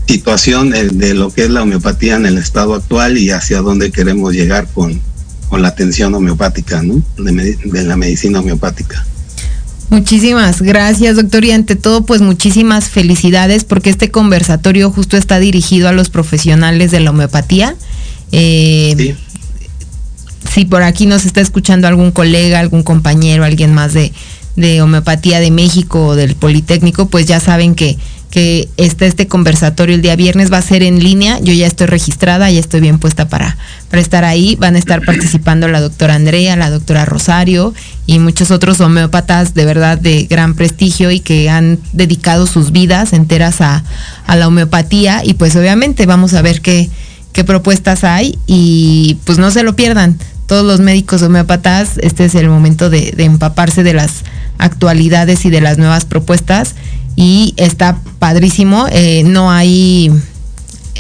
[0.08, 4.34] situación de, lo que es la homeopatía en el estado actual y hacia dónde queremos
[4.34, 5.00] llegar con,
[5.50, 7.02] con la atención homeopática, ¿no?
[7.18, 9.06] De, de, la medicina homeopática.
[9.90, 11.46] Muchísimas gracias, doctor.
[11.46, 16.92] Y ante todo, pues muchísimas felicidades porque este conversatorio justo está dirigido a los profesionales
[16.92, 17.76] de la homeopatía.
[18.32, 19.16] Eh, sí
[20.56, 24.14] si por aquí nos está escuchando algún colega, algún compañero, alguien más de,
[24.82, 27.98] homeopatía de México o del Politécnico, pues ya saben que,
[28.32, 31.88] que está este conversatorio el día viernes, va a ser en línea, yo ya estoy
[31.88, 33.58] registrada, ya estoy bien puesta para,
[33.90, 37.74] para estar ahí, van a estar participando la doctora Andrea, la doctora Rosario
[38.06, 43.12] y muchos otros homeópatas de verdad de gran prestigio y que han dedicado sus vidas
[43.12, 43.84] enteras a,
[44.26, 46.90] a la homeopatía y pues obviamente vamos a ver qué,
[47.34, 50.18] qué propuestas hay y pues no se lo pierdan
[50.48, 54.24] todos los médicos homeópatas, este es el momento de, empaparse de las
[54.58, 56.76] actualidades y de las nuevas propuestas
[57.16, 60.12] y está padrísimo, eh, no hay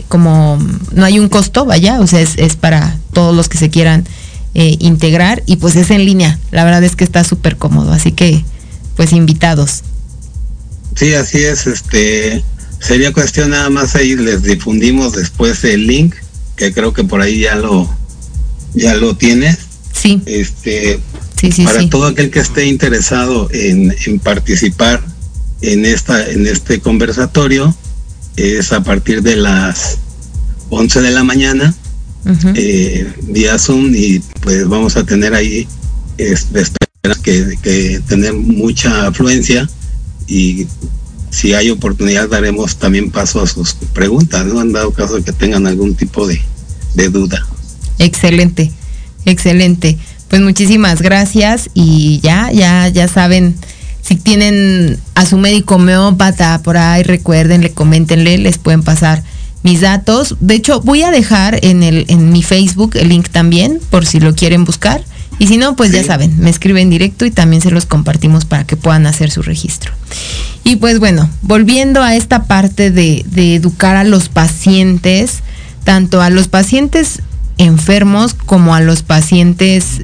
[0.08, 0.58] como,
[0.94, 4.06] no hay un costo, vaya, o sea, es, para todos los que se quieran
[4.54, 8.12] eh, integrar y pues es en línea, la verdad es que está súper cómodo, así
[8.12, 8.44] que
[8.96, 9.84] pues invitados.
[10.96, 12.44] Sí, así es, este,
[12.80, 16.16] sería cuestión nada más ahí, les difundimos después el link,
[16.56, 17.90] que creo que por ahí ya lo
[18.76, 19.58] ya lo tienes.
[19.94, 20.22] Sí.
[20.26, 21.00] Este,
[21.64, 25.04] para todo aquel que esté interesado en, participar
[25.62, 27.76] en esta en este conversatorio
[28.36, 29.98] es a partir de las
[30.70, 31.74] 11 de la mañana
[32.56, 35.68] eh, vía Zoom y pues vamos a tener ahí
[36.18, 39.70] esperamos que, que tener mucha afluencia
[40.28, 40.68] y
[41.30, 44.60] si hay oportunidad daremos también paso a sus preguntas, ¿no?
[44.60, 46.42] Han dado caso de que tengan algún tipo de,
[46.94, 47.46] de duda.
[48.00, 48.72] Excelente,
[49.26, 49.98] excelente.
[50.30, 53.56] Pues muchísimas gracias y ya, ya, ya saben,
[54.02, 59.24] si tienen a su médico homeópata por ahí, recuérdenle, coméntenle, les pueden pasar
[59.64, 60.36] mis datos.
[60.40, 64.20] De hecho, voy a dejar en, el, en mi Facebook el link también, por si
[64.20, 65.04] lo quieren buscar.
[65.38, 68.64] Y si no, pues ya saben, me escriben directo y también se los compartimos para
[68.64, 69.92] que puedan hacer su registro.
[70.64, 75.40] Y pues bueno, volviendo a esta parte de, de educar a los pacientes,
[75.84, 77.22] tanto a los pacientes
[77.58, 80.02] enfermos como a los pacientes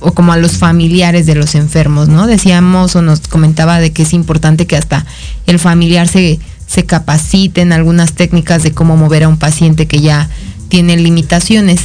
[0.00, 2.26] o como a los familiares de los enfermos, ¿no?
[2.26, 5.06] Decíamos o nos comentaba de que es importante que hasta
[5.46, 10.00] el familiar se, se capacite en algunas técnicas de cómo mover a un paciente que
[10.00, 10.28] ya
[10.68, 11.82] tiene limitaciones.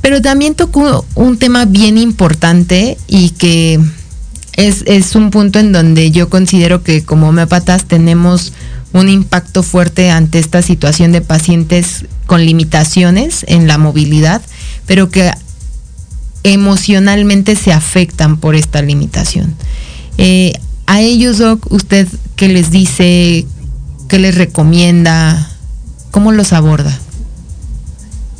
[0.00, 3.80] Pero también tocó un tema bien importante y que
[4.56, 8.52] es, un punto en donde yo considero que como homeopatas tenemos
[8.94, 14.40] un impacto fuerte ante esta situación de pacientes con limitaciones en la movilidad,
[14.86, 15.32] pero que
[16.44, 19.54] emocionalmente se afectan por esta limitación.
[20.16, 20.52] Eh,
[20.86, 23.46] a ellos, Doc, ¿usted qué les dice?
[24.08, 25.50] ¿Qué les recomienda?
[26.12, 26.96] ¿Cómo los aborda?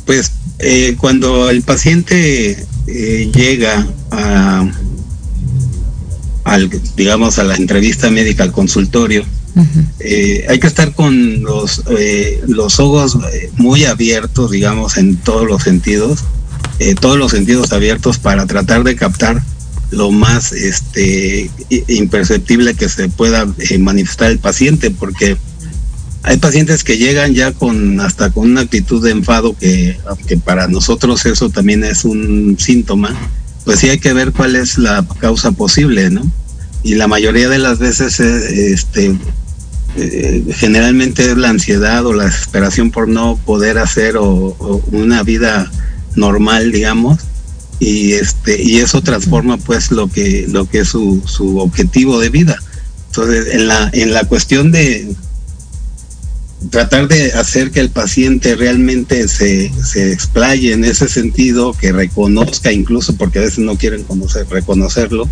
[0.05, 4.69] Pues eh, cuando el paciente eh, llega a,
[6.95, 9.25] digamos, a la entrevista médica, al consultorio,
[9.99, 11.83] eh, hay que estar con los,
[12.47, 13.17] los ojos
[13.57, 16.23] muy abiertos, digamos, en todos los sentidos,
[16.99, 19.41] todos los sentidos abiertos para tratar de captar
[19.91, 21.49] lo más este
[21.87, 23.47] imperceptible que se pueda
[23.79, 25.37] manifestar el paciente, porque
[26.23, 29.97] hay pacientes que llegan ya con hasta con una actitud de enfado que,
[30.27, 33.15] que para nosotros eso también es un síntoma,
[33.63, 36.23] pues sí hay que ver cuál es la causa posible, ¿no?
[36.83, 39.15] Y la mayoría de las veces eh, este
[39.97, 44.55] eh, generalmente es la ansiedad o la desesperación por no poder hacer o,
[44.91, 45.71] una vida
[46.15, 47.21] normal, digamos,
[47.79, 52.29] y este y eso transforma pues lo que lo que es su, su objetivo de
[52.29, 52.57] vida.
[53.07, 55.15] Entonces, en la en la cuestión de
[56.69, 62.71] tratar de hacer que el paciente realmente se, se explaye en ese sentido, que reconozca
[62.71, 65.29] incluso, porque a veces no quieren conocer, reconocerlo,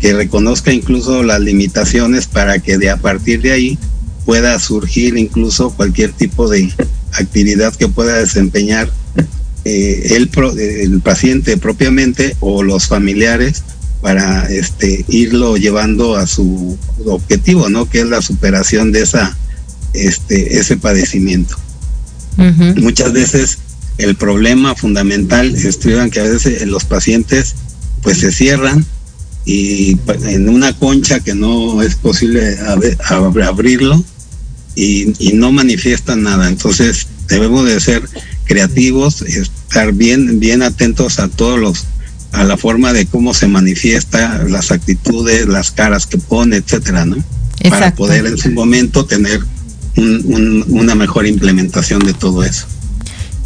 [0.00, 3.78] que reconozca incluso las limitaciones para que de a partir de ahí
[4.24, 6.72] pueda surgir incluso cualquier tipo de
[7.12, 8.90] actividad que pueda desempeñar
[9.64, 13.62] eh, el, el paciente propiamente o los familiares
[14.02, 17.88] para este irlo llevando a su objetivo, ¿no?
[17.88, 19.34] Que es la superación de esa
[19.94, 21.56] este, ese padecimiento.
[22.76, 23.58] Muchas veces
[23.96, 27.54] el problema fundamental es que a veces los pacientes
[28.02, 28.84] pues se cierran
[29.44, 32.58] y en una concha que no es posible
[33.38, 34.04] abrirlo
[34.74, 36.48] y, no manifiestan nada.
[36.48, 38.02] Entonces debemos de ser
[38.44, 41.84] creativos, estar bien, bien atentos a todos los,
[42.32, 47.16] a la forma de cómo se manifiesta, las actitudes, las caras que pone, etcétera, ¿no?
[47.70, 49.40] Para poder en su momento tener
[49.96, 52.66] una mejor implementación de todo eso.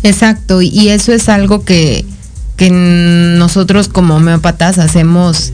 [0.02, 2.04] Exacto, y eso es algo que,
[2.56, 5.52] que nosotros como homeópatas hacemos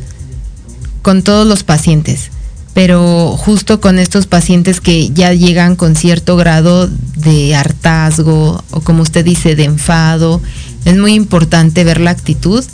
[1.02, 2.30] con todos los pacientes,
[2.74, 9.02] pero justo con estos pacientes que ya llegan con cierto grado de hartazgo o como
[9.02, 10.42] usted dice, de enfado,
[10.84, 12.64] es muy importante ver la actitud,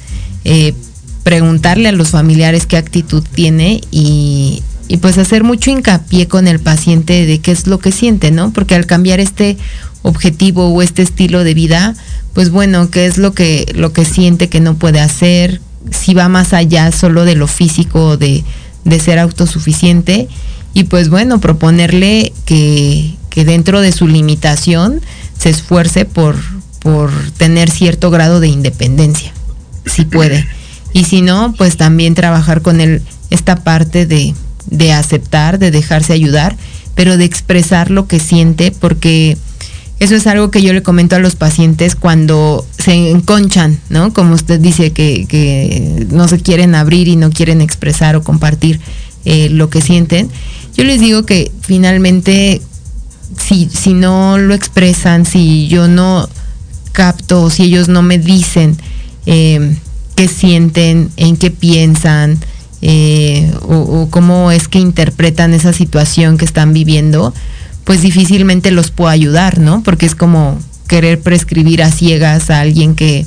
[0.44, 0.74] eh,
[1.22, 4.62] preguntarle a los familiares qué actitud tiene y
[5.00, 8.52] pues hacer mucho hincapié con el paciente de qué es lo que siente, ¿no?
[8.52, 9.56] Porque al cambiar este
[10.02, 11.94] objetivo o este estilo de vida,
[12.34, 16.28] pues bueno, qué es lo que, lo que siente que no puede hacer, si va
[16.28, 18.44] más allá solo de lo físico, de,
[18.84, 20.28] de ser autosuficiente,
[20.72, 25.00] y pues bueno, proponerle que, que dentro de su limitación
[25.38, 26.36] se esfuerce por,
[26.80, 29.32] por tener cierto grado de independencia,
[29.86, 30.46] si puede.
[30.92, 34.34] Y si no, pues también trabajar con él esta parte de,
[34.66, 36.56] de aceptar, de dejarse ayudar,
[36.94, 39.38] pero de expresar lo que siente, porque
[40.00, 44.12] eso es algo que yo le comento a los pacientes cuando se enconchan, ¿no?
[44.12, 48.80] Como usted dice, que, no se quieren abrir y no quieren expresar o compartir
[49.26, 50.30] eh, lo que sienten.
[50.74, 52.62] Yo les digo que finalmente,
[53.38, 56.28] si, si no lo expresan, si yo no
[56.92, 58.78] capto, si ellos no me dicen
[59.26, 59.76] eh,
[60.16, 62.38] qué sienten, en qué piensan,
[62.82, 67.34] eh, o, cómo es que interpretan esa situación que están viviendo,
[67.84, 69.82] pues difícilmente los puedo ayudar, ¿no?
[69.82, 70.58] Porque es como
[70.88, 73.26] querer prescribir a ciegas a alguien que,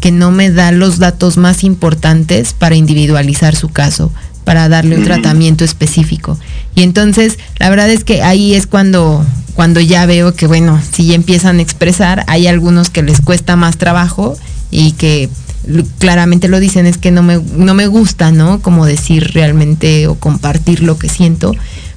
[0.00, 4.12] que no me da los datos más importantes para individualizar su caso,
[4.44, 6.38] para darle un tratamiento específico.
[6.74, 9.24] Y entonces, la verdad es que ahí es cuando,
[9.54, 13.56] cuando ya veo que, bueno, si ya empiezan a expresar, hay algunos que les cuesta
[13.56, 14.36] más trabajo
[14.70, 15.28] y que
[15.98, 18.60] claramente lo dicen, es que no me, no me gusta, ¿no?
[18.60, 21.54] Como decir realmente o compartir lo que siento,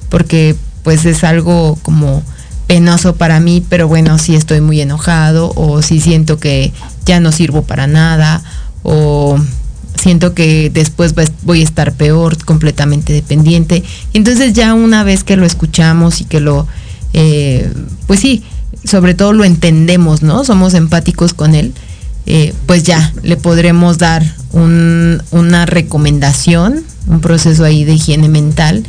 [0.08, 0.54] porque
[0.86, 2.22] pues es algo como
[2.68, 6.72] penoso para mí, pero bueno, si estoy muy enojado o si siento que
[7.04, 8.44] ya no sirvo para nada
[8.84, 9.36] o
[10.00, 11.12] siento que después
[11.42, 13.82] voy a estar peor, completamente dependiente.
[14.12, 16.68] Entonces ya una vez que lo escuchamos y que lo,
[17.14, 17.68] eh,
[18.06, 18.44] pues sí,
[18.84, 20.44] sobre todo lo entendemos, ¿no?
[20.44, 21.74] Somos empáticos con él,
[22.26, 24.22] eh, pues ya le podremos dar
[24.52, 28.84] una recomendación, un proceso ahí de higiene mental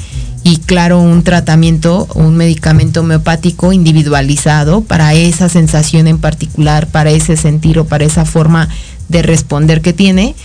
[0.48, 7.36] y claro, un tratamiento, un medicamento homeopático individualizado para esa sensación en particular, para ese
[7.36, 8.70] sentir o para esa forma
[9.10, 10.36] de responder que tiene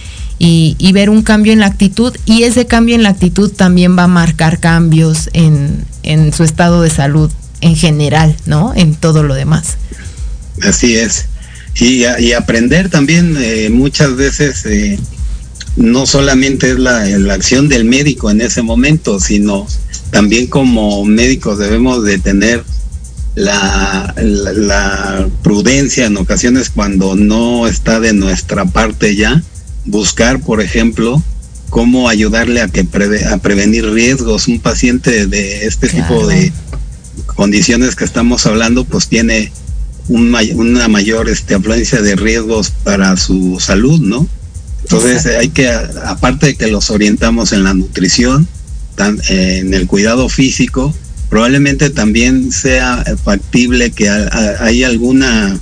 [0.40, 4.02] y, ver un cambio en la actitud y ese cambio en la actitud también va
[4.02, 7.30] a marcar cambios en, en su estado de salud
[7.60, 8.72] en general, ¿no?
[8.74, 9.76] En todo lo demás.
[10.62, 11.26] Así es.
[11.76, 14.98] Y, y aprender también eh, muchas veces eh,
[15.76, 19.68] no solamente es la, la, acción del médico en ese momento, sino
[20.12, 22.62] también como médicos debemos de tener
[23.34, 29.42] la, la, prudencia en ocasiones cuando no está de nuestra parte ya,
[29.86, 31.22] buscar, por ejemplo,
[31.70, 32.86] cómo ayudarle a que
[33.30, 34.48] a prevenir riesgos.
[34.48, 36.52] Un paciente de este tipo de
[37.34, 39.50] condiciones que estamos hablando, pues tiene
[40.08, 44.28] una mayor este, afluencia de riesgos para su salud, ¿no?
[44.82, 48.46] Entonces hay que, aparte de que los orientamos en la nutrición,
[48.98, 50.94] en el cuidado físico,
[51.28, 55.58] probablemente también sea factible que hay alguna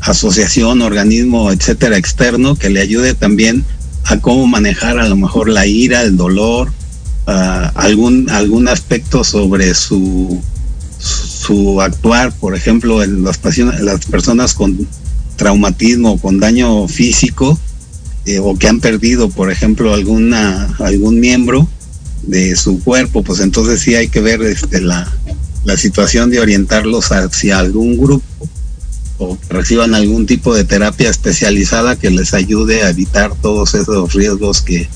[0.00, 3.64] asociación, organismo, etcétera, externo que le ayude también
[4.04, 6.72] a cómo manejar a lo mejor la ira, el dolor,
[7.26, 10.42] algún, algún aspecto sobre su,
[10.98, 13.40] su actuar, por ejemplo, en las,
[13.80, 14.88] las personas con
[15.36, 17.58] traumatismo, con daño físico,
[18.26, 21.68] eh, o que han perdido, por ejemplo, alguna, algún miembro
[22.22, 25.10] de su cuerpo, pues entonces sí hay que ver este, la,
[25.64, 28.24] la situación de orientarlos hacia algún grupo
[29.18, 34.14] o que reciban algún tipo de terapia especializada que les ayude a evitar todos esos
[34.14, 34.88] riesgos que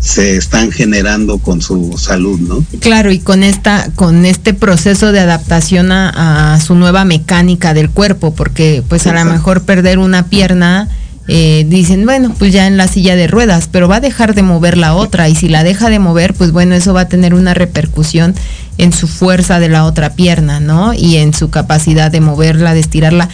[0.00, 2.64] se están generando con su salud, ¿no?
[2.80, 8.34] Claro, y con esta, con este proceso de adaptación a, su nueva mecánica del cuerpo,
[8.34, 10.88] porque pues a lo mejor perder una pierna
[11.28, 14.42] eh, dicen, bueno, pues ya en la silla de ruedas, pero va a dejar de
[14.42, 17.34] mover la otra y si la deja de mover, pues bueno, eso va a tener
[17.34, 18.34] una repercusión
[18.78, 20.94] en su fuerza de la otra pierna, ¿no?
[20.94, 23.28] Y en su capacidad de moverla, de estirarla,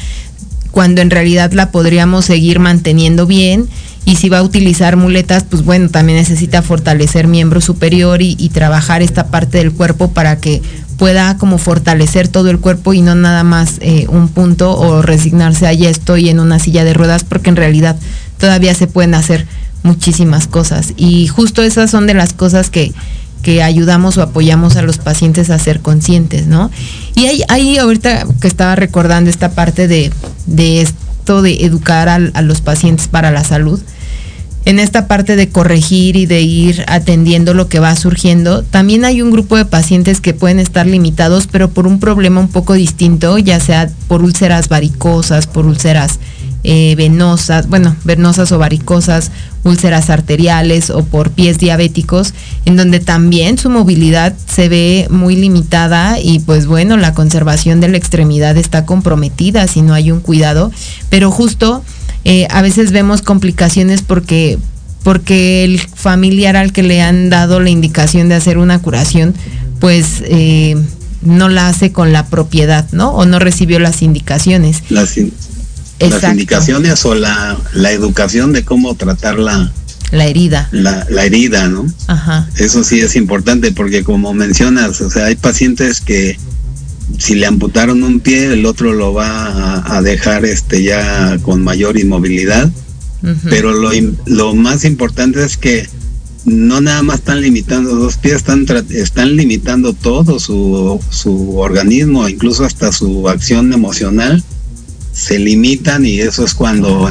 [0.72, 3.68] cuando en realidad la podríamos seguir manteniendo bien.
[4.06, 9.02] Y si va a utilizar muletas, pues bueno, también necesita fortalecer miembro superior y, trabajar
[9.02, 10.62] esta parte del cuerpo para que
[10.96, 15.66] pueda como fortalecer todo el cuerpo y no nada más eh, un punto o resignarse
[15.66, 17.96] a ya estoy en una silla de ruedas porque en realidad
[18.38, 19.44] todavía se pueden hacer
[19.82, 22.94] muchísimas cosas y justo esas son de las cosas que,
[23.42, 26.70] que ayudamos o apoyamos a los pacientes a ser conscientes, ¿no?
[27.14, 30.10] Y ahí, ahí ahorita que estaba recordando esta parte de,
[30.46, 33.80] de esto de educar a los pacientes para la salud,
[34.66, 39.22] en esta parte de corregir y de ir atendiendo lo que va surgiendo, también hay
[39.22, 43.38] un grupo de pacientes que pueden estar limitados, pero por un problema un poco distinto,
[43.38, 46.18] ya sea por úlceras varicosas, por úlceras
[46.64, 49.30] eh, venosas, bueno, venosas o varicosas,
[49.62, 56.18] úlceras arteriales o por pies diabéticos, en donde también su movilidad se ve muy limitada
[56.18, 60.72] y pues bueno, la conservación de la extremidad está comprometida si no hay un cuidado,
[61.08, 61.84] pero justo
[62.28, 64.58] eh, a veces vemos complicaciones porque
[65.04, 69.32] porque el familiar al que le han dado la indicación de hacer una curación,
[69.78, 70.74] pues eh,
[71.22, 73.12] no la hace con la propiedad, ¿no?
[73.12, 74.82] O no recibió las indicaciones.
[74.88, 75.16] Las,
[76.00, 79.70] las indicaciones o la, la, educación de cómo tratar la,
[80.10, 80.68] la herida.
[80.72, 81.86] La, la, herida, ¿no?
[82.08, 82.48] Ajá.
[82.56, 86.36] Eso sí es importante porque como mencionas, o sea, hay pacientes que
[87.18, 91.98] si le amputaron un pie, el otro lo va a, dejar este ya con mayor
[91.98, 92.70] inmovilidad.
[93.50, 93.90] Pero lo,
[94.26, 95.88] lo más importante es que
[96.44, 102.64] no nada más están limitando dos pies, están, están limitando todo su, su organismo, incluso
[102.64, 104.44] hasta su acción emocional.
[105.12, 107.10] Se limitan y eso es cuando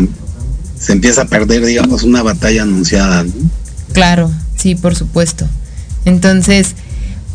[0.80, 3.26] se empieza a perder, digamos, una batalla anunciada.
[3.91, 5.47] Claro, Sí, por supuesto.
[6.06, 6.76] Entonces,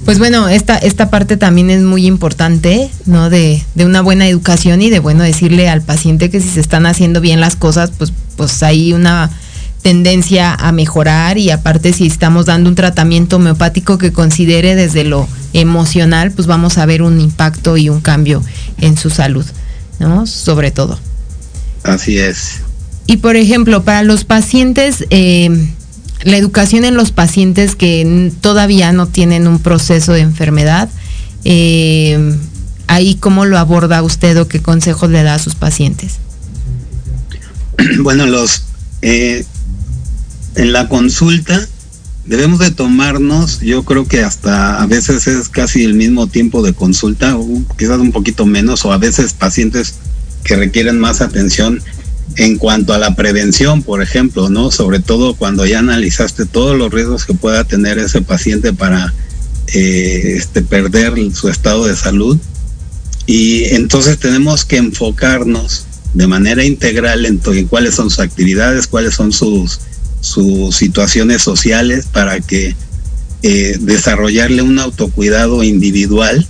[0.05, 3.31] pues bueno, esta, esta parte también es muy importante, ¿no?
[3.31, 6.87] De, de, una buena educación y de, bueno, decirle al paciente que si se están
[6.87, 9.31] haciendo bien las cosas, pues, pues hay una
[9.83, 15.29] tendencia a mejorar y aparte si estamos dando un tratamiento homeopático que considere desde lo
[15.53, 18.43] emocional, pues vamos a ver un impacto y un cambio
[18.79, 19.45] en su salud,
[19.99, 20.27] ¿no?
[20.27, 20.99] Sobre todo.
[21.83, 22.61] Así es.
[23.07, 25.69] Y por ejemplo, para los pacientes, eh,
[26.23, 30.89] la educación en los pacientes que todavía no tienen un proceso de enfermedad,
[31.45, 32.37] eh,
[32.87, 36.19] ahí cómo lo aborda usted o qué consejos le da a sus pacientes.
[38.01, 38.65] Bueno, los
[39.03, 39.45] eh,
[40.55, 41.67] en la consulta
[42.27, 46.75] debemos de tomarnos, yo creo que hasta a veces es casi el mismo tiempo de
[46.75, 47.37] consulta,
[47.79, 49.95] quizás un poquito menos, o a veces pacientes
[50.45, 51.83] que requieren más atención
[52.37, 54.71] en cuanto a la prevención, por ejemplo, ¿no?
[54.71, 59.13] Sobre todo cuando ya analizaste todos los riesgos que pueda tener ese paciente para
[59.75, 62.39] eh, este, perder su estado de salud.
[63.27, 69.33] Y entonces tenemos que enfocarnos de manera integral en, cuáles son sus actividades, cuáles son
[69.33, 69.81] sus,
[70.21, 72.75] sus situaciones sociales para que
[73.43, 76.47] eh, desarrollarle un autocuidado individual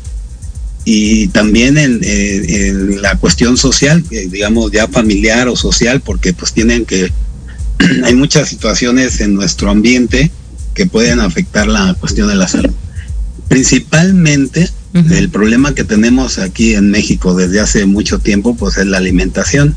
[0.93, 7.13] y también en, la cuestión social, digamos ya familiar o social, porque pues tienen que,
[8.05, 10.33] hay muchas situaciones en nuestro ambiente
[10.75, 12.73] que pueden afectar la cuestión de la salud.
[13.47, 18.99] Principalmente el problema que tenemos aquí en México desde hace mucho tiempo pues es la
[18.99, 19.77] alimentación.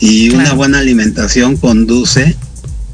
[0.00, 2.36] Y una buena alimentación conduce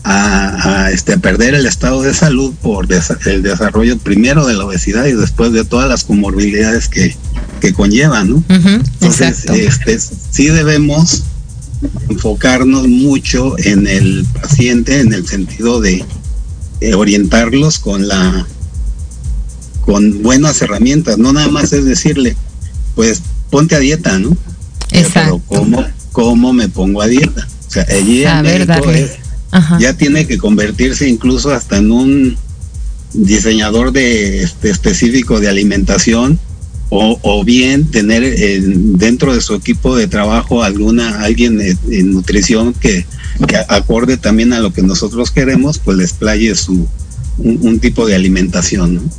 [0.09, 2.87] a, este, perder el estado de salud por
[3.27, 7.17] el desarrollo primero de la obesidad y después de todas las comorbilidades que,
[7.61, 8.45] que conllevan, ¿no?
[8.49, 11.25] Entonces, este, sí debemos
[12.09, 16.05] enfocarnos mucho en el paciente en el sentido de
[16.95, 18.47] orientarlos con la
[19.81, 22.37] con buenas herramientas, no nada más es decirle,
[22.97, 24.37] pues ponte a dieta, ¿no?
[24.91, 25.41] Exacto.
[25.49, 27.47] Pero ¿cómo, cómo me pongo a dieta?
[27.69, 28.25] O sea, allí
[29.81, 32.37] ya tiene que convertirse incluso hasta en un
[33.13, 36.39] diseñador de este, específico de alimentación
[36.89, 38.23] o, bien tener
[38.69, 43.05] dentro de su equipo de trabajo alguna alguien en, nutrición que,
[43.69, 46.87] acorde también a lo que nosotros queremos pues les playe su
[47.39, 49.11] un, tipo de alimentación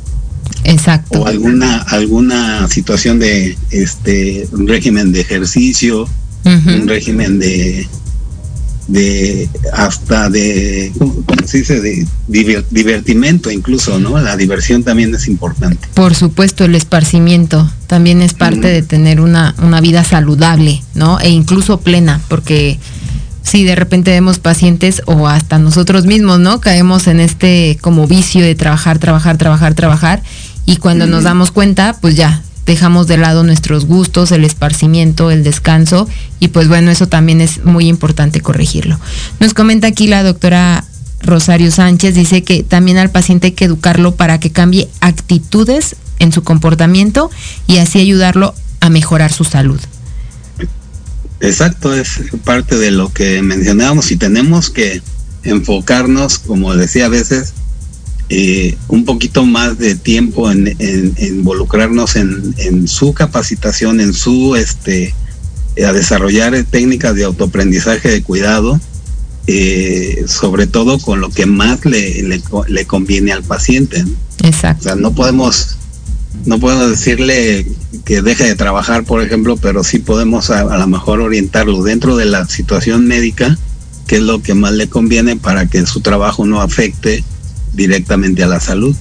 [0.64, 1.20] exacto.
[1.20, 6.08] O alguna alguna situación de este un régimen de ejercicio
[6.44, 7.86] un régimen de
[8.88, 11.14] de hasta de ¿cómo
[11.44, 11.80] se dice?
[11.80, 15.86] de divertimento incluso no la diversión también es importante.
[15.94, 21.28] Por supuesto el esparcimiento también es parte de tener una, una vida saludable no e
[21.28, 22.78] incluso plena porque
[23.42, 28.42] si de repente vemos pacientes o hasta nosotros mismos no caemos en este como vicio
[28.42, 30.22] de trabajar trabajar trabajar trabajar
[30.64, 35.42] y cuando nos damos cuenta pues ya dejamos de lado nuestros gustos, el esparcimiento, el
[35.42, 36.06] descanso
[36.38, 39.00] y pues bueno, eso también es muy importante corregirlo.
[39.40, 40.84] Nos comenta aquí la doctora
[41.22, 46.30] Rosario Sánchez, dice que también al paciente hay que educarlo para que cambie actitudes en
[46.30, 47.30] su comportamiento
[47.66, 49.80] y así ayudarlo a mejorar su salud.
[51.40, 55.00] Exacto, es parte de lo que mencionábamos y tenemos que
[55.42, 57.54] enfocarnos, como decía a veces,
[58.30, 60.76] eh, un poquito más de tiempo en,
[61.18, 65.14] involucrarnos en, su capacitación, en su este
[65.86, 68.80] a desarrollar técnicas de autoaprendizaje de cuidado,
[69.46, 72.22] eh, sobre todo con lo que más le,
[72.68, 74.04] le, conviene al paciente.
[74.42, 74.80] Exacto.
[74.80, 75.76] O sea, no podemos
[76.44, 77.66] no podemos decirle
[78.04, 82.16] que deje de trabajar, por ejemplo, pero sí podemos a, a lo mejor orientarlo dentro
[82.16, 83.56] de la situación médica,
[84.06, 87.24] que es lo que más le conviene para que su trabajo no afecte
[87.72, 88.94] directamente a la salud.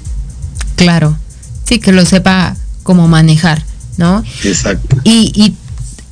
[0.75, 1.17] Claro,
[1.63, 3.63] sí, que lo sepa cómo manejar,
[3.97, 4.23] ¿no?
[4.43, 4.97] Exacto.
[5.03, 5.55] Y, y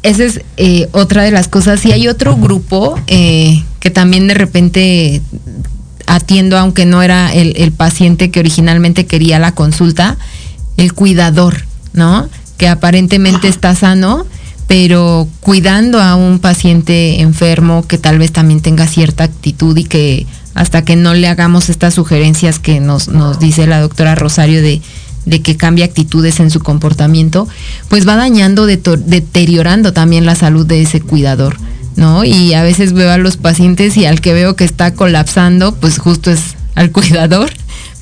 [0.04, 1.80] esa es eh, otra de las cosas.
[1.80, 5.22] Si hay otro grupo eh, que también de repente
[6.06, 10.18] atiendo, aunque no era el, el, paciente que originalmente quería la consulta,
[10.78, 12.30] el cuidador, ¿no?
[12.58, 14.28] Que aparentemente está sano,
[14.68, 20.28] pero cuidando a un paciente enfermo que tal vez también tenga cierta actitud y que
[20.56, 24.82] hasta que no le hagamos estas sugerencias que nos, nos dice la doctora Rosario de,
[25.42, 27.48] que cambie actitudes en su comportamiento,
[27.90, 31.58] pues va dañando, deteriorando también la salud de ese cuidador,
[31.98, 32.24] ¿no?
[32.24, 36.00] Y a veces veo a los pacientes y al que veo que está colapsando, pues
[36.00, 37.52] justo es al cuidador,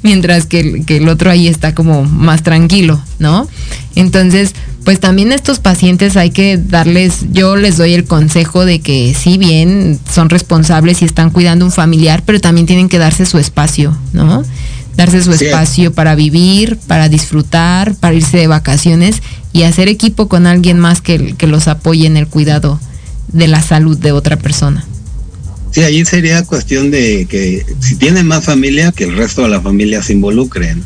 [0.04, 3.48] mientras que el, que el otro ahí está como más tranquilo, ¿no?
[3.96, 8.80] Entonces, pues también a estos pacientes hay que darles, yo les doy el consejo de
[8.80, 13.26] que sí bien son responsables y están cuidando un familiar, pero también tienen que darse
[13.26, 14.44] su espacio, ¿no?
[14.96, 20.46] darse su espacio para vivir, para disfrutar, para irse de vacaciones y hacer equipo con
[20.46, 22.80] alguien más que, que los apoye en el cuidado
[23.30, 24.86] de la salud de otra persona.
[25.74, 29.60] Sí, allí sería cuestión de que si tienen más familia, que el resto de la
[29.60, 30.84] familia se involucren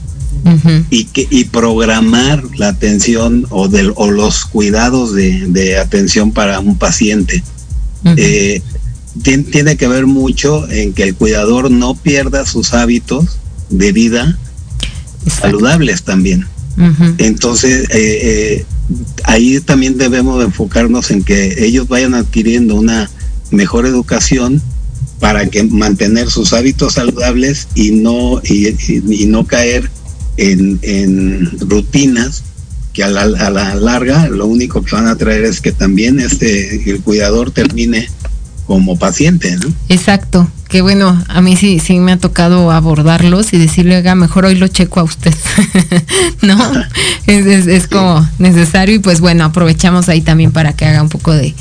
[0.90, 6.78] y, que, y programar la atención o, del, o los cuidados de, atención para un
[6.78, 7.44] paciente.
[8.16, 8.62] Eh,
[9.24, 14.40] tiene, que ver mucho en que el cuidador no pierda sus hábitos de vida
[15.42, 16.48] saludables también.
[17.18, 18.66] Entonces, eh, eh,
[19.26, 23.12] ahí también debemos enfocarnos en que ellos vayan adquiriendo una
[23.52, 24.62] mejor educación
[25.20, 29.90] para que mantener sus hábitos saludables y no y, no caer
[30.38, 32.44] en, en, rutinas
[32.94, 36.20] que a la, a la, larga lo único que van a traer es que también
[36.20, 38.08] este el cuidador termine
[38.68, 39.74] como paciente, ¿no?
[39.88, 40.52] Exacto.
[40.68, 44.56] Que bueno, a mí sí, sí me ha tocado abordarlos y decirle, haga mejor hoy
[44.56, 45.34] lo checo a usted.
[46.42, 46.58] ¿No?
[47.28, 51.56] es, como necesario y pues bueno, aprovechamos ahí también para que haga un poco de,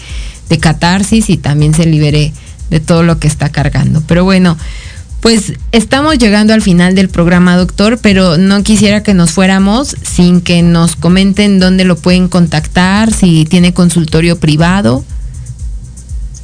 [0.48, 2.32] de catarsis y también se libere
[2.70, 4.02] de todo lo que está cargando.
[4.06, 4.56] Pero bueno,
[5.20, 10.40] pues estamos llegando al final del programa, doctor, pero no quisiera que nos fuéramos sin
[10.40, 15.04] que nos comenten dónde lo pueden contactar, si tiene consultorio privado.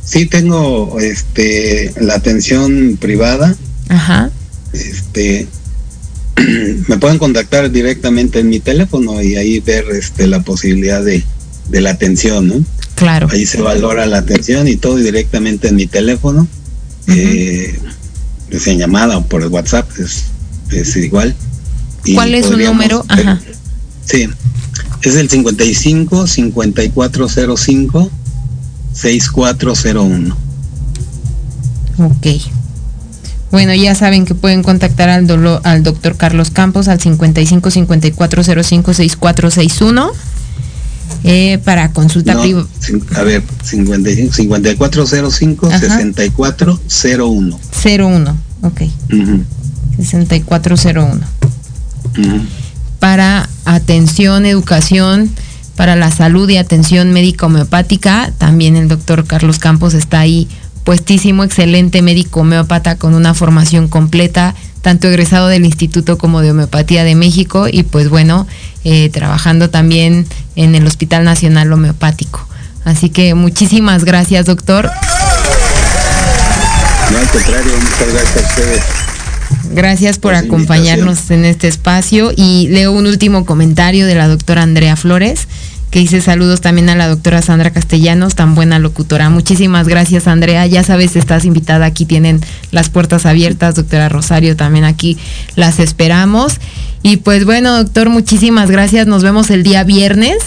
[0.05, 3.55] Sí, tengo este la atención privada.
[3.89, 4.31] Ajá.
[4.73, 5.47] Este
[6.89, 11.23] me pueden contactar directamente en mi teléfono y ahí ver este la posibilidad de,
[11.69, 12.65] de la atención, ¿no?
[13.03, 13.27] Claro.
[13.33, 16.47] Ahí se valora la atención y todo directamente en mi teléfono.
[17.09, 17.77] Eh,
[18.49, 20.27] es en llamada o por el WhatsApp, es,
[20.71, 21.35] es igual.
[22.15, 23.05] ¿Cuál es su número?
[23.09, 23.41] Ajá.
[24.05, 24.29] Sí,
[25.03, 28.11] es el 55 5405
[28.93, 30.37] 6401.
[31.99, 32.27] Ok.
[33.51, 35.29] Bueno, ya saben que pueden contactar al,
[35.65, 40.13] al doctor Carlos Campos al 55 5405 6461
[41.25, 42.67] eh, para consulta privada.
[43.17, 47.61] A ver, 55, 5405 6401.
[47.85, 48.83] 01, ok.
[49.99, 51.21] 6401.
[52.99, 55.31] Para atención, educación,
[55.77, 60.49] para la salud y atención médica homeopática, también el doctor Carlos Campos está ahí
[60.85, 67.05] puestísimo, excelente médico homeópata con una formación completa, tanto egresado del Instituto como de Homeopatía
[67.05, 68.47] de México y pues bueno,
[68.85, 70.27] eh, trabajando también
[70.57, 72.47] en el Hospital Nacional Homeopático.
[72.85, 74.91] Así que muchísimas gracias, doctor.
[77.11, 78.83] No, al contrario, muchas gracias a ustedes.
[79.71, 84.97] Gracias por acompañarnos en este espacio y leo un último comentario de la doctora Andrea
[84.97, 85.47] Flores
[85.93, 89.29] que dice saludos también a la doctora Sandra Castellanos, tan buena locutora.
[89.29, 90.67] Muchísimas gracias, Andrea.
[90.67, 91.85] Ya sabes, estás invitada.
[91.85, 92.41] Aquí tienen
[92.71, 95.19] las puertas abiertas, doctora Rosario, también aquí
[95.55, 96.55] las esperamos.
[97.03, 99.07] Y pues bueno, doctor, muchísimas gracias.
[99.07, 100.39] Nos vemos el día viernes.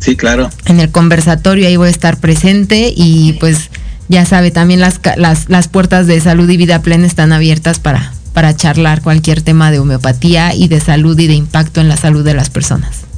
[0.00, 0.50] Sí, claro.
[0.64, 3.70] En el conversatorio ahí voy a estar presente y pues
[4.08, 8.12] ya sabe, también las, las, las puertas de salud y vida plena están abiertas para,
[8.32, 12.24] para charlar cualquier tema de homeopatía y de salud y de impacto en la salud
[12.24, 13.11] de las personas.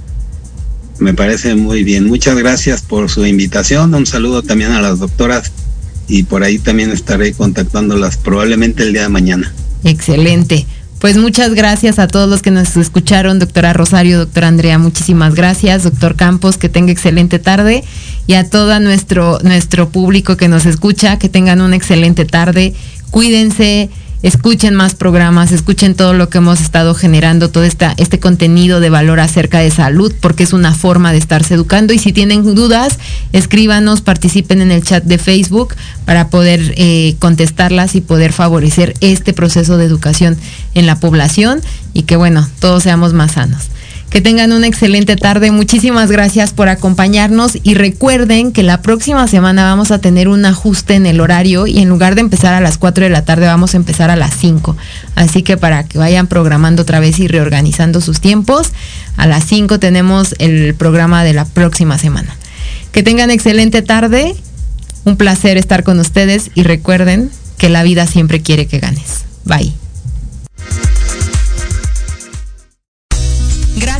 [0.99, 2.07] Me parece muy bien.
[2.07, 3.95] Muchas gracias por su invitación.
[3.95, 5.53] Un saludo también a las doctoras
[6.09, 9.53] y por ahí también estaré contactándolas probablemente el día de mañana.
[9.85, 10.67] Excelente.
[11.05, 15.83] Pues muchas gracias a todos los que nos escucharon, doctora Rosario, doctora Andrea, muchísimas gracias,
[15.83, 17.85] doctor Campos, que tenga excelente tarde
[18.27, 22.73] y a todo nuestro, nuestro público que nos escucha, que tengan una excelente tarde,
[23.11, 23.91] cuídense,
[24.25, 29.21] escuchen más programas, escuchen todo lo que hemos estado generando, todo este contenido de valor
[29.21, 31.93] acerca de salud, porque es una forma de estarse educando.
[31.93, 32.99] Y si tienen dudas,
[33.33, 35.75] escríbanos, participen en el chat de Facebook
[36.07, 40.39] para poder eh, contestarlas y poder favorecer este proceso de educación
[40.73, 41.61] en la población
[41.93, 43.74] y que bueno, todos seamos más sanos.
[44.11, 45.51] Que tengan una excelente tarde.
[45.51, 50.95] Muchísimas gracias por acompañarnos y recuerden que la próxima semana vamos a tener un ajuste
[50.95, 53.75] en el horario y en lugar de empezar a las 4 de la tarde vamos
[53.75, 54.77] a empezar a las 5.
[55.17, 58.73] Así que para que vayan programando otra vez y reorganizando sus tiempos,
[59.17, 62.37] a las 5 tenemos el programa de la próxima semana.
[62.93, 64.37] Que tengan excelente tarde.
[65.05, 69.25] Un placer estar con ustedes y recuerden que la vida siempre quiere que ganes.
[69.45, 69.84] Bye.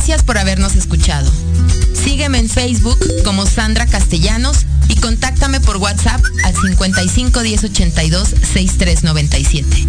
[0.07, 1.31] Gracias por habernos escuchado.
[1.95, 9.87] Sígueme en Facebook como Sandra Castellanos y contáctame por WhatsApp al 55 10 82 6397.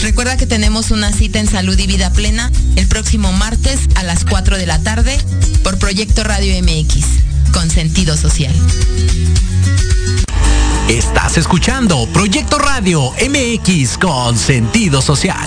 [0.00, 4.24] Recuerda que tenemos una cita en Salud y Vida Plena el próximo martes a las
[4.24, 5.18] 4 de la tarde
[5.62, 7.04] por Proyecto Radio MX,
[7.52, 8.54] con sentido social.
[10.88, 15.46] Estás escuchando Proyecto Radio MX con sentido social.